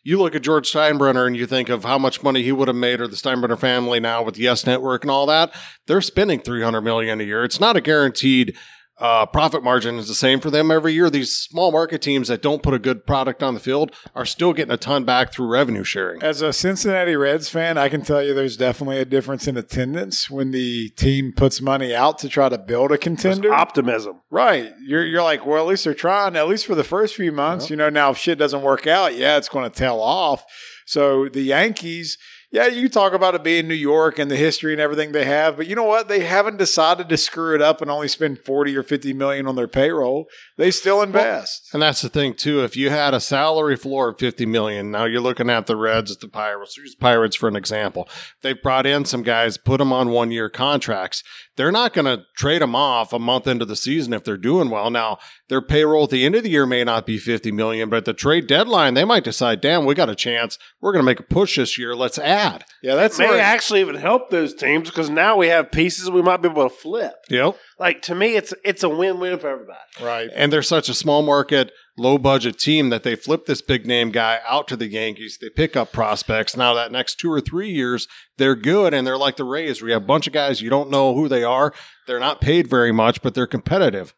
[0.05, 2.77] you look at George Steinbrenner and you think of how much money he would have
[2.77, 5.53] made, or the Steinbrenner family now with Yes Network and all that.
[5.87, 7.43] They're spending three hundred million a year.
[7.43, 8.55] It's not a guaranteed
[8.99, 9.97] uh, profit margin.
[9.97, 11.11] Is the same for them every year.
[11.11, 14.53] These small market teams that don't put a good product on the field are still
[14.53, 16.22] getting a ton back through revenue sharing.
[16.22, 20.30] As a Cincinnati Reds fan, I can tell you there's definitely a difference in attendance
[20.30, 23.53] when the team puts money out to try to build a There's contender.
[23.53, 24.20] optimism.
[24.30, 24.72] Right.
[24.86, 27.70] You're you're like, well, at least they're trying, at least for the first few months.
[27.70, 30.45] You know, now if shit doesn't work out, yeah, it's going to tail off.
[30.86, 32.18] So the Yankees,
[32.55, 35.57] yeah, you talk about it being New York and the history and everything they have,
[35.57, 36.07] but you know what?
[36.07, 39.57] They haven't decided to screw it up and only spend 40 or 50 million on
[39.57, 40.27] their payroll.
[40.57, 41.71] They still invest.
[41.73, 42.63] And that's the thing too.
[42.63, 46.17] If you had a salary floor of fifty million, now you're looking at the Reds,
[46.17, 46.77] the Pirates.
[46.77, 48.09] Use Pirates for an example.
[48.43, 51.25] They've brought in some guys, put them on one year contracts.
[51.57, 54.71] They're not going to trade them off a month into the season if they're doing
[54.71, 54.91] well.
[54.91, 57.97] Now their payroll at the end of the year may not be fifty million, but
[57.97, 60.57] at the trade deadline they might decide, damn, we got a chance.
[60.81, 61.97] We're going to make a push this year.
[61.97, 62.43] Let's add.
[62.82, 66.22] Yeah, that's may where- actually even help those teams because now we have pieces we
[66.22, 67.14] might be able to flip.
[67.30, 67.57] Yep.
[67.78, 69.78] Like to me, it's it's a win win for everybody.
[70.03, 70.30] right.
[70.34, 74.11] And they're such a small market, low budget team that they flip this big name
[74.11, 75.38] guy out to the Yankees.
[75.40, 76.57] They pick up prospects.
[76.57, 78.07] Now that next two or three years,
[78.38, 80.70] they're good and they're like the Rays where you have a bunch of guys you
[80.70, 81.72] don't know who they are.
[82.07, 84.14] They're not paid very much, but they're competitive.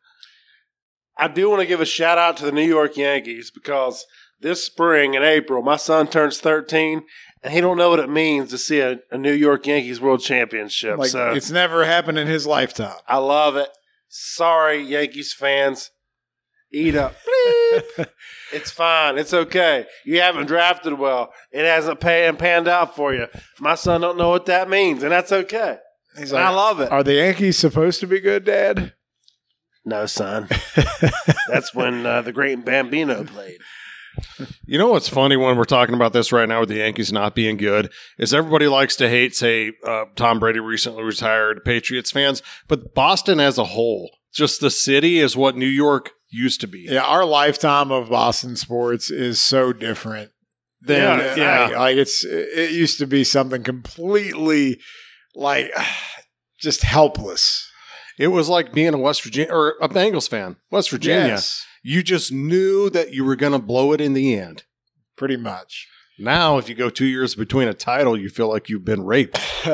[1.18, 4.04] I do want to give a shout out to the New York Yankees because
[4.40, 7.04] this spring in April, my son turns thirteen,
[7.46, 10.20] and he don't know what it means to see a, a New York Yankees World
[10.20, 10.98] Championship.
[10.98, 12.96] Like so it's never happened in his lifetime.
[13.06, 13.68] I love it.
[14.08, 15.92] Sorry, Yankees fans.
[16.72, 17.14] Eat up.
[18.52, 19.18] It's fine.
[19.18, 19.86] It's okay.
[20.04, 21.32] You haven't drafted well.
[21.50, 23.26] It hasn't pay- panned out for you.
[23.58, 25.78] My son don't know what that means, and that's okay.
[26.16, 26.92] He's like, I love it.
[26.92, 28.94] Are the Yankees supposed to be good, Dad?
[29.84, 30.48] No, son.
[31.48, 33.58] that's when uh, the great Bambino played.
[34.66, 37.34] You know what's funny when we're talking about this right now with the Yankees not
[37.34, 42.42] being good is everybody likes to hate, say, uh, Tom Brady recently retired, Patriots fans,
[42.68, 46.86] but Boston as a whole, just the city is what New York used to be.
[46.88, 50.30] Yeah, our lifetime of Boston sports is so different
[50.80, 51.78] than Yeah, yeah.
[51.78, 54.78] like it's it used to be something completely
[55.34, 55.70] like
[56.60, 57.70] just helpless.
[58.18, 61.26] It was like being a West Virginia or a Bengals fan, West Virginia.
[61.28, 64.64] Yes, You just knew that you were going to blow it in the end.
[65.16, 65.86] pretty much.
[66.18, 69.38] Now, if you go two years between a title, you feel like you've been raped.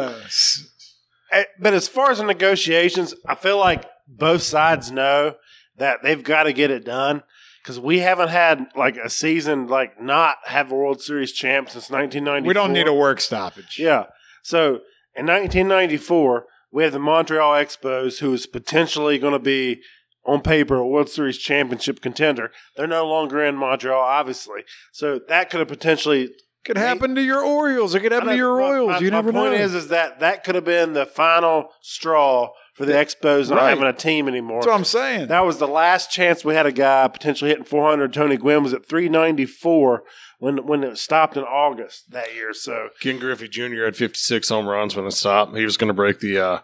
[1.32, 5.36] Eh, But as far as the negotiations, I feel like both sides know
[5.78, 7.22] that they've got to get it done
[7.62, 11.88] because we haven't had like a season like not have a World Series champ since
[11.88, 12.46] 1994.
[12.48, 13.78] we don't need a work stoppage.
[13.78, 14.04] Yeah.
[14.42, 14.80] So
[15.16, 19.80] in 1994, we have the Montreal Expos, who is potentially going to be
[20.24, 22.50] on paper a World Series championship contender.
[22.76, 24.62] They're no longer in Montreal, obviously.
[24.92, 26.30] So that could have potentially
[26.64, 27.94] Could happen to your Orioles.
[27.94, 28.90] It could happen I to your know- my- Royals.
[28.92, 29.58] My, you my never point know.
[29.58, 33.68] is, is that that could have been the final straw for the Expos not Right.
[33.70, 34.58] having a team anymore.
[34.60, 35.26] That's what I'm saying.
[35.28, 38.12] That was the last chance we had a guy potentially hitting 400.
[38.14, 40.04] Tony Gwynn was at 394
[40.38, 42.52] when when it stopped in August that year.
[42.54, 43.84] So Ken Griffey Jr.
[43.84, 45.56] had 56 home runs when it stopped.
[45.56, 46.38] He was going to break the.
[46.38, 46.58] Uh,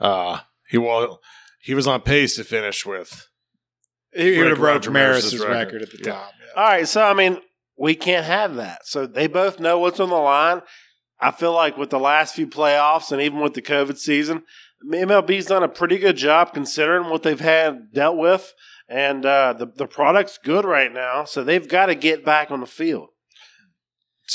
[0.00, 1.18] uh, he was
[1.60, 3.26] he was on pace to finish with.
[4.14, 5.52] he he would have Break broke Maris's Maris's record.
[5.52, 5.82] record.
[5.82, 6.12] at the Yeah.
[6.12, 6.32] top.
[6.40, 6.62] Yeah.
[6.62, 7.40] all right, so I mean
[7.78, 8.80] we can't have that.
[8.86, 10.62] So they both know what's on the line.
[11.20, 14.42] I feel like with the last few playoffs and even with the COVID season,
[14.92, 18.52] MLB's done a pretty good job considering what they've had dealt with,
[18.88, 21.24] and uh, the the product's good right now.
[21.24, 23.08] So they've got to get back on the field.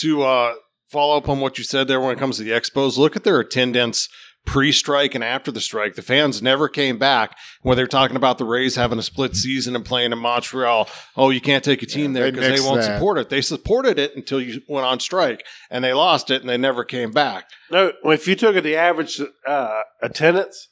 [0.01, 0.53] To uh,
[0.91, 3.23] follow up on what you said there when it comes to the Expos, look at
[3.23, 4.09] their attendance
[4.45, 5.95] pre-strike and after the strike.
[5.95, 9.35] The fans never came back when they were talking about the Rays having a split
[9.35, 10.89] season and playing in Montreal.
[11.15, 12.97] Oh, you can't take a team Yeah, there because they, nixed won't that.
[12.97, 13.29] support it.
[13.29, 16.83] They supported it until you went on strike, and they lost it, and they never
[16.83, 17.49] came back.
[17.71, 20.67] No, if you took at the average uh, attendance,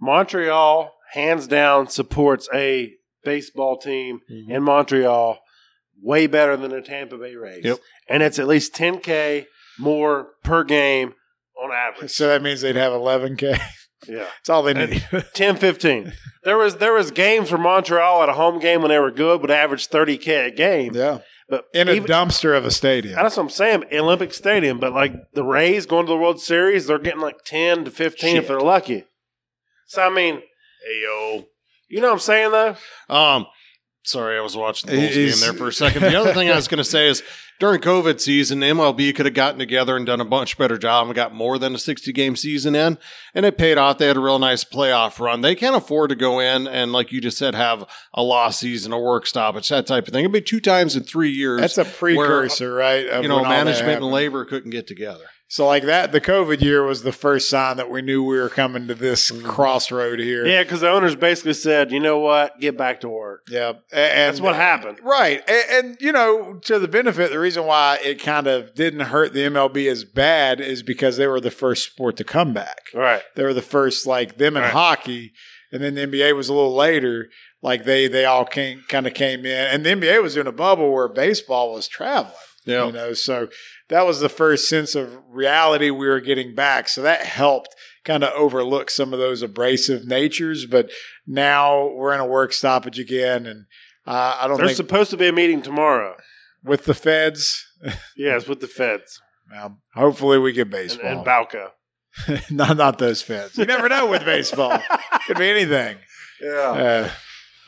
[0.00, 2.94] Montreal hands down supports a
[3.24, 5.38] baseball team in Montreal
[6.02, 7.64] way better than the Tampa Bay Rays.
[7.64, 7.78] Yep.
[8.08, 9.46] And it's at least 10K
[9.78, 11.14] more per game
[11.60, 12.10] on average.
[12.10, 13.58] So that means they'd have 11k.
[14.08, 14.18] Yeah.
[14.18, 15.06] That's all they And- need.
[15.34, 16.12] 10 15.
[16.44, 19.40] There was there was games for Montreal at a home game when they were good
[19.40, 20.92] would average 30K a game.
[20.94, 23.14] yeah, But in a even- dumpster of a stadium.
[23.14, 23.84] That's what I'm saying.
[23.92, 27.84] Olympic Stadium, but like the Rays going to the World Series, they're getting like ten
[27.84, 29.04] to fifteen if they're lucky.
[29.86, 30.42] So I mean,
[30.90, 31.44] Ayo.
[31.88, 32.76] you know what I'm saying though?
[33.08, 33.46] Um,
[34.02, 36.02] sorry, I was watching the Bulls game there for a second.
[36.02, 37.22] The other thing I was going to say is
[37.60, 41.14] during COVID season, MLB could have gotten together and done a much better job and
[41.14, 42.98] got more than a 60 game season in,
[43.34, 43.98] and it paid off.
[43.98, 45.40] They had a real nice playoff run.
[45.40, 48.92] They can't afford to go in and, like you just said, have a lost season,
[48.92, 50.24] a work stoppage, that type of thing.
[50.24, 51.60] It'd be two times in three years.
[51.60, 53.04] That's a precursor, right?
[53.04, 55.24] you know, when all that management and labor couldn't get together.
[55.52, 58.48] So, like that, the COVID year was the first sign that we knew we were
[58.48, 59.46] coming to this Mm-hmm.
[59.46, 60.46] crossroad here.
[60.46, 63.42] Yeah, because the owners basically said, you know what, get back to work.
[63.50, 63.72] yeah.
[63.92, 65.00] And, That's what happened.
[65.02, 65.42] Right.
[65.46, 69.34] And, and, you know, to the benefit, the reason why it kind of didn't hurt
[69.34, 72.84] the MLB as bad is because they were the first sport to come back.
[72.94, 73.20] Right.
[73.36, 74.72] They were the first, like them in Right.
[74.72, 75.32] hockey,
[75.70, 77.28] and then the NBA was a little later.
[77.60, 80.52] Like they they all came kind of came in, and the NBA was in a
[80.52, 82.32] bubble where baseball was traveling.
[82.64, 82.86] Yeah.
[82.86, 83.48] You know, so
[83.92, 86.88] that was the first sense of reality we were getting back.
[86.88, 87.68] So that helped
[88.04, 90.66] kind of overlook some of those abrasive natures.
[90.66, 90.90] But
[91.26, 93.66] now we're in a work stoppage again, and
[94.06, 96.16] uh, I don't There's supposed to be a meeting tomorrow.
[96.64, 97.64] with the feds.
[98.16, 99.20] Yes, with the feds
[99.50, 101.06] Well, hopefully we get and, baseball.
[101.06, 101.70] and Balco.
[102.50, 103.58] not not those feds.
[103.58, 104.78] You never know with baseball.
[105.26, 105.98] Could be anything.
[106.40, 106.50] Yeah.
[106.70, 107.10] Uh,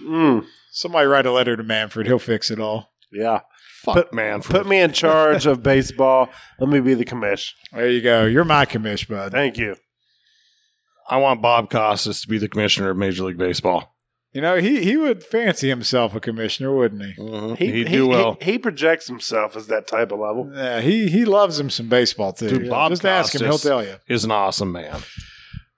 [0.03, 2.07] Mm, somebody write a letter to Manfred.
[2.07, 2.93] He'll fix it all.
[3.13, 3.41] yeah.
[3.85, 4.41] Fuck, Put- man.
[4.43, 6.31] Put me in charge of baseball.
[6.59, 7.53] Let me be the commish.
[7.73, 8.25] There you go.
[8.25, 9.33] You're my commish, bud.
[9.33, 9.77] Thank you.
[11.09, 13.95] I want Bob Costas to be the commissioner of Major League Baseball.
[14.33, 17.15] You know, he he would fancy himself a commissioner, wouldn't he?
[17.23, 17.55] Mm-hmm.
[17.55, 18.37] He, He'd he- do well.
[18.41, 20.51] He, he projects himself as that type of level.
[20.53, 22.49] Yeah, he he loves him some baseball too.
[22.49, 23.97] Dude, Bob Just ask him; he'll tell you.
[24.09, 25.03] Is an awesome man.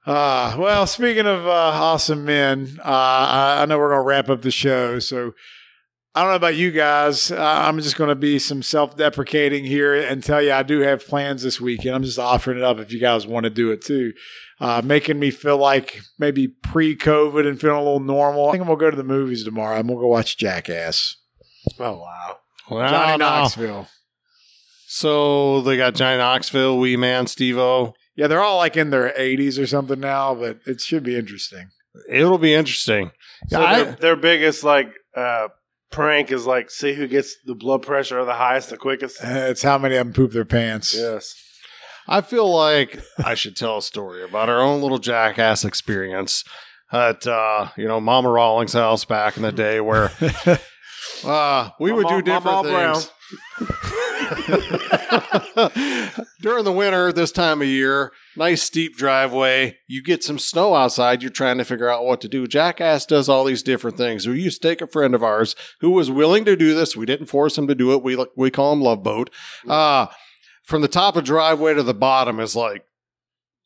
[0.06, 4.28] Uh, well, speaking of uh, awesome men, uh, I, I know we're going to wrap
[4.30, 5.00] up the show.
[5.00, 5.32] So
[6.16, 7.30] I don't know about you guys.
[7.30, 10.80] Uh, I'm just going to be some self deprecating here and tell you I do
[10.80, 11.94] have plans this weekend.
[11.94, 14.14] I'm just offering it up if you guys want to do it too.
[14.58, 18.48] Uh, making me feel like maybe pre COVID and feeling a little normal.
[18.48, 19.76] I think I'm going to go to the movies tomorrow.
[19.76, 21.16] I'm going to go watch Jackass.
[21.78, 22.38] Oh wow.
[22.70, 23.26] Well, Johnny no.
[23.28, 23.86] Knoxville.
[24.86, 27.92] So they got Johnny Knoxville, Wee Man, Steve O.
[28.16, 31.68] Yeah, they're all like in their 80s or something now, but it should be interesting.
[32.08, 33.10] It'll be interesting.
[33.48, 35.48] So I- their, their biggest like uh,
[35.90, 39.22] prank is like see who gets the blood pressure the highest the quickest.
[39.22, 40.94] Uh, It's how many of them poop their pants.
[40.96, 41.34] Yes.
[42.08, 46.44] I feel like I should tell a story about our own little jackass experience
[46.92, 50.12] at uh, you know Mama Rawlings' house back in the day, where
[51.24, 53.10] uh, we would do Mama- different Mama things.
[56.40, 59.78] During the winter, this time of year, nice steep driveway.
[59.86, 61.22] You get some snow outside.
[61.22, 62.46] You're trying to figure out what to do.
[62.46, 64.26] Jackass does all these different things.
[64.26, 66.96] We used to take a friend of ours who was willing to do this.
[66.96, 68.02] We didn't force him to do it.
[68.02, 69.30] We we call him Love Boat.
[69.68, 70.06] Uh,
[70.64, 72.84] from the top of driveway to the bottom is like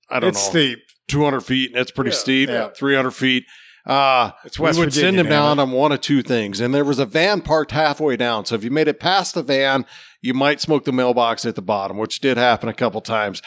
[0.08, 0.78] I don't it's know, steep.
[1.08, 2.48] 200 feet, and it's pretty Yeah, steep.
[2.48, 2.68] yeah.
[2.76, 3.44] 300 feet.
[3.86, 5.62] Uh, It's we would Virginia, send him down it.
[5.62, 8.44] on one of two things, and there was a van parked halfway down.
[8.44, 9.86] So if you made it past the van,
[10.20, 13.40] you might smoke the mailbox at the bottom, which did happen a couple times.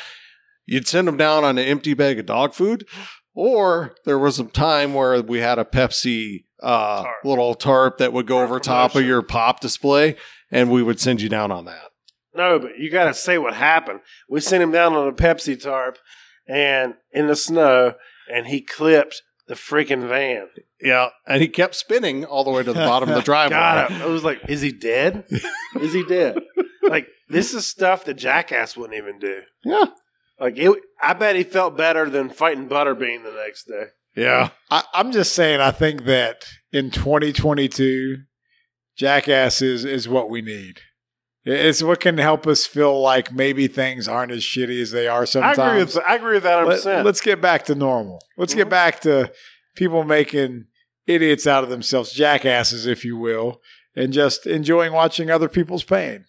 [0.66, 2.88] You'd send him down on an empty bag of dog food,
[3.36, 7.16] or there was some time where we had a Pepsi uh, Tarp.
[7.26, 10.16] little tarp that would go over top of your pop display,
[10.52, 11.90] and we would send you down on that.
[12.36, 14.00] No, but you got to say what happened.
[14.30, 15.98] We sent him down on a Pepsi tarp
[16.48, 17.94] and in the snow,
[18.34, 20.48] and he clipped the freaking van.
[20.82, 23.56] Yeah, and he kept spinning all the way to the bottom of the driveway.
[23.56, 25.26] God, I was like, is he dead?
[25.80, 26.38] is he dead?
[26.84, 29.42] like this is stuff that Jackass wouldn't even do.
[29.64, 29.86] Yeah,
[30.40, 33.86] Like it, I bet he felt better than fighting Butterbean the next day.
[34.16, 34.50] yeah.
[34.70, 38.18] I, I'm just saying, I think that in 2022,
[38.98, 40.80] Jackass is, is what we need.
[41.46, 45.24] It's what can help us feel like maybe things aren't as shitty as they are
[45.24, 45.58] I sometimes.
[45.60, 46.70] agree with I agree with that 100.
[46.70, 48.22] Let, percent us get back to normal.
[48.38, 48.72] Let's get Mhm.
[48.72, 49.32] back to
[49.76, 50.66] people making
[51.06, 53.60] idiots out of themselves, jackasses, if you will,
[53.96, 56.26] and just enjoying watching other people's pain.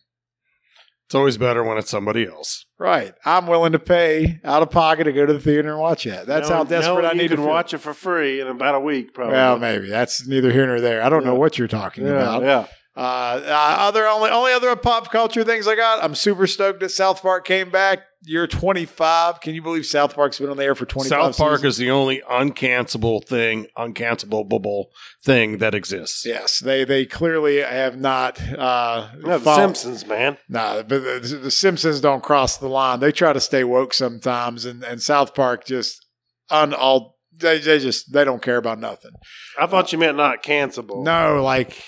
[1.07, 2.65] It's always better when it's somebody else.
[2.79, 3.15] Right.
[3.27, 6.27] I'm willing to pay out of pocket to go to the theater and watch that.
[6.27, 9.13] That's how desperate I need to watch it for free in about a week.
[9.15, 9.35] Probably.
[9.35, 11.03] Well, maybe that's neither here nor there.
[11.03, 12.43] I don't know what you're talking yeah, about.
[12.43, 12.67] yeah.
[12.97, 13.01] Uh,
[13.45, 16.03] uh, other only only other pop culture things I got.
[16.03, 18.01] I'm super stoked that South Park came back.
[18.27, 19.41] Year 25.
[19.43, 21.09] Can you believe South Park's been on the air for 25?
[21.11, 21.75] South Park seasons?
[21.75, 24.87] is the only uncancelable thing, uncancelable
[25.23, 26.25] thing that exists.
[26.25, 28.41] Yes, they they clearly have not.
[28.41, 30.39] Uh, No, the followed- Simpsons, man.
[30.49, 33.01] No, but the, the Simpsons don't cross the line.
[33.01, 36.07] They try to stay woke sometimes, and, and South Park just
[36.51, 39.11] on all they they just they don't care about nothing.
[39.59, 41.05] I thought you meant not cancelable.
[41.05, 41.83] No, like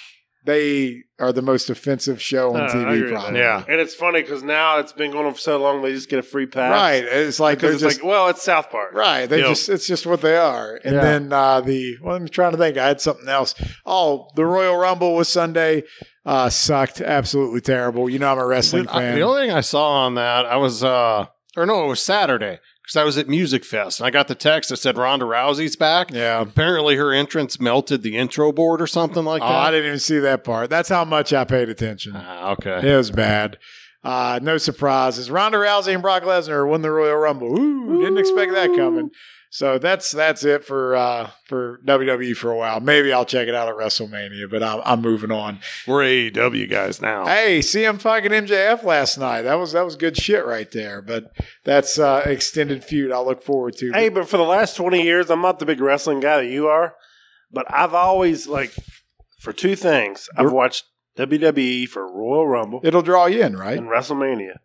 [0.47, 3.13] they are the most offensive show on No, I agree TV.
[3.13, 3.39] Probably.
[3.41, 3.65] Yeah.
[3.69, 6.19] And it's funny because now it's been going on for so long, they just get
[6.19, 6.71] a free pass.
[6.71, 7.05] Right.
[7.05, 8.93] It's like they're Because just it's like, well, it's South Park.
[8.95, 9.27] Right.
[9.27, 9.49] They Yep.
[9.49, 10.81] just it's just what they are.
[10.85, 11.01] And Yeah.
[11.03, 12.77] then uh the well, I'm trying to think.
[12.79, 13.55] I had something else.
[13.85, 15.83] Oh, the Royal Rumble was Sunday.
[16.25, 17.01] Uh sucked.
[17.01, 18.09] Absolutely terrible.
[18.11, 19.15] You know I'm a wrestling Dude, I- fan.
[19.17, 21.27] the only thing I saw on that, I was, uh,
[21.57, 24.37] or no, it was Saturday because I was at Music Fest and I got the
[24.37, 26.13] text that said Ronda Rousey's back.
[26.13, 26.41] yeah.
[26.41, 29.51] Apparently, her entrance melted the intro board or something like that.
[29.51, 30.71] Oh, I didn't even see that part.
[30.71, 32.13] That's how much I paid attention.
[32.15, 32.93] Ah, okay.
[32.93, 33.59] It was bad.
[34.05, 35.33] Uh, no surprises.
[35.33, 37.59] Ronda Rousey and Brock Lesnar won the Royal Rumble.
[37.59, 39.11] Ooh, didn't expect that coming.
[39.51, 42.81] So that's that's it for uh, for WWE for a while.
[42.81, 45.61] Maybe I'll check it out at WrestleMania, but I'm, I'm moving on.
[45.87, 47.27] We're AEW guys now.
[47.27, 49.43] Hey, CM Punk and MJF last night.
[49.43, 51.01] That was that was good shit right there.
[51.01, 51.33] But
[51.65, 53.13] that's uh, extended feud.
[53.13, 53.93] I'll look forward to.
[53.93, 56.67] Hey, but for the last 20 years, I'm not the big wrestling guy that you
[56.69, 56.95] are,
[57.51, 58.75] but I've always, like,
[59.39, 60.85] for two things, I've watched
[61.17, 63.79] WWE for Royal Rumble It'll draw you in, right?
[63.79, 64.57] and WrestleMania.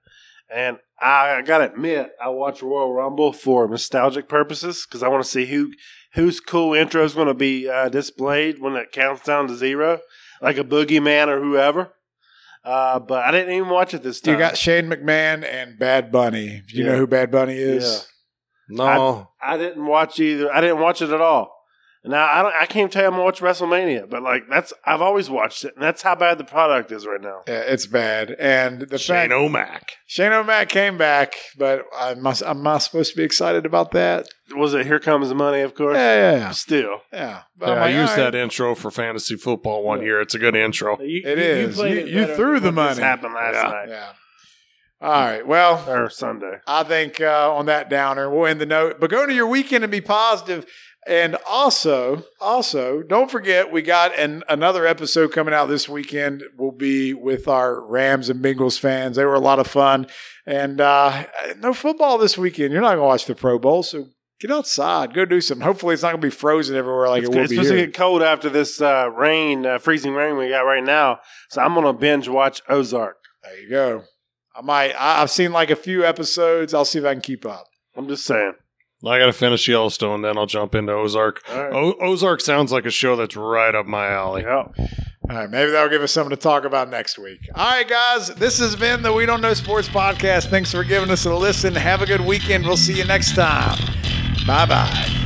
[0.53, 5.23] And I got to admit, I watch Royal Rumble for nostalgic purposes because I want
[5.23, 5.71] to see who
[6.13, 9.99] whose cool intro is going to be uh, displayed when it counts down to zero,
[10.41, 11.93] like a boogeyman or whoever.
[12.63, 14.33] Uh, but I didn't even watch it this time.
[14.33, 16.61] You got Shane McMahon and Bad Bunny.
[16.67, 16.91] Do you Yeah.
[16.91, 18.07] know who Bad Bunny is?
[18.69, 19.29] No.
[19.41, 20.53] I didn't watch either.
[20.53, 21.60] I didn't watch it at all.
[22.03, 22.53] Now I don't.
[22.59, 25.73] I can't tell you I'm gonna watch WrestleMania, but like that's I've always watched it,
[25.75, 27.41] and that's how bad the product is right now.
[27.47, 28.31] Yeah, it's bad.
[28.39, 29.91] And the Shane fact O'Mac.
[30.07, 34.27] Shane O'Mac came back, but I must, I'm not supposed to be excited about that.
[34.55, 35.61] Was it Here Comes the Money?
[35.61, 35.95] Of course.
[35.95, 36.49] Yeah, yeah, yeah.
[36.51, 37.43] Still, yeah.
[37.55, 40.05] But Yeah, I'm I used all that intro for fantasy football one Yeah.
[40.05, 40.21] year.
[40.21, 40.99] It's a good intro.
[40.99, 41.75] You- It you- is.
[41.75, 43.01] played You- it you threw the what just money.
[43.03, 43.69] Happened last Yeah.
[43.71, 44.07] night Yeah.
[45.03, 45.45] All right.
[45.47, 46.57] Well, or Sunday.
[46.67, 48.99] I think uh, on that downer, we'll end the note.
[48.99, 50.65] But go to your weekend and be positive.
[51.07, 56.43] And also, also, don't forget we got an another episode coming out this weekend.
[56.57, 59.15] Will be with our Rams and Bengals fans.
[59.15, 60.05] They were a lot of fun,
[60.45, 61.25] and uh,
[61.57, 62.71] no football this weekend.
[62.71, 65.65] You're not going to watch the Pro Bowl, so get outside, go do something.
[65.65, 67.71] Hopefully, it's not going to be frozen everywhere like It's, it will it's be supposed
[67.73, 67.79] here.
[67.81, 71.19] to get cold after this uh, rain, uh, freezing rain we got right now.
[71.49, 73.17] So I'm gonna binge watch Ozark.
[73.43, 74.03] there you go.
[74.55, 74.91] I might.
[74.91, 76.75] I, I've seen like a few episodes.
[76.75, 77.65] I'll see if I can keep up.
[77.95, 78.53] I'm just saying.
[79.05, 81.41] I got to finish Yellowstone, then I'll jump into Ozark.
[81.49, 81.73] Right.
[81.73, 84.43] O- Ozark sounds like a show that's right up my alley.
[84.43, 84.67] Yeah.
[85.29, 87.39] All right, maybe that'll give us something to talk about next week.
[87.55, 90.49] All right, guys, this has been the We Don't Know Sports podcast.
[90.49, 91.73] Thanks for giving us a listen.
[91.73, 92.65] Have a good weekend.
[92.65, 93.77] We'll see you next time.
[94.45, 95.17] Bye bye.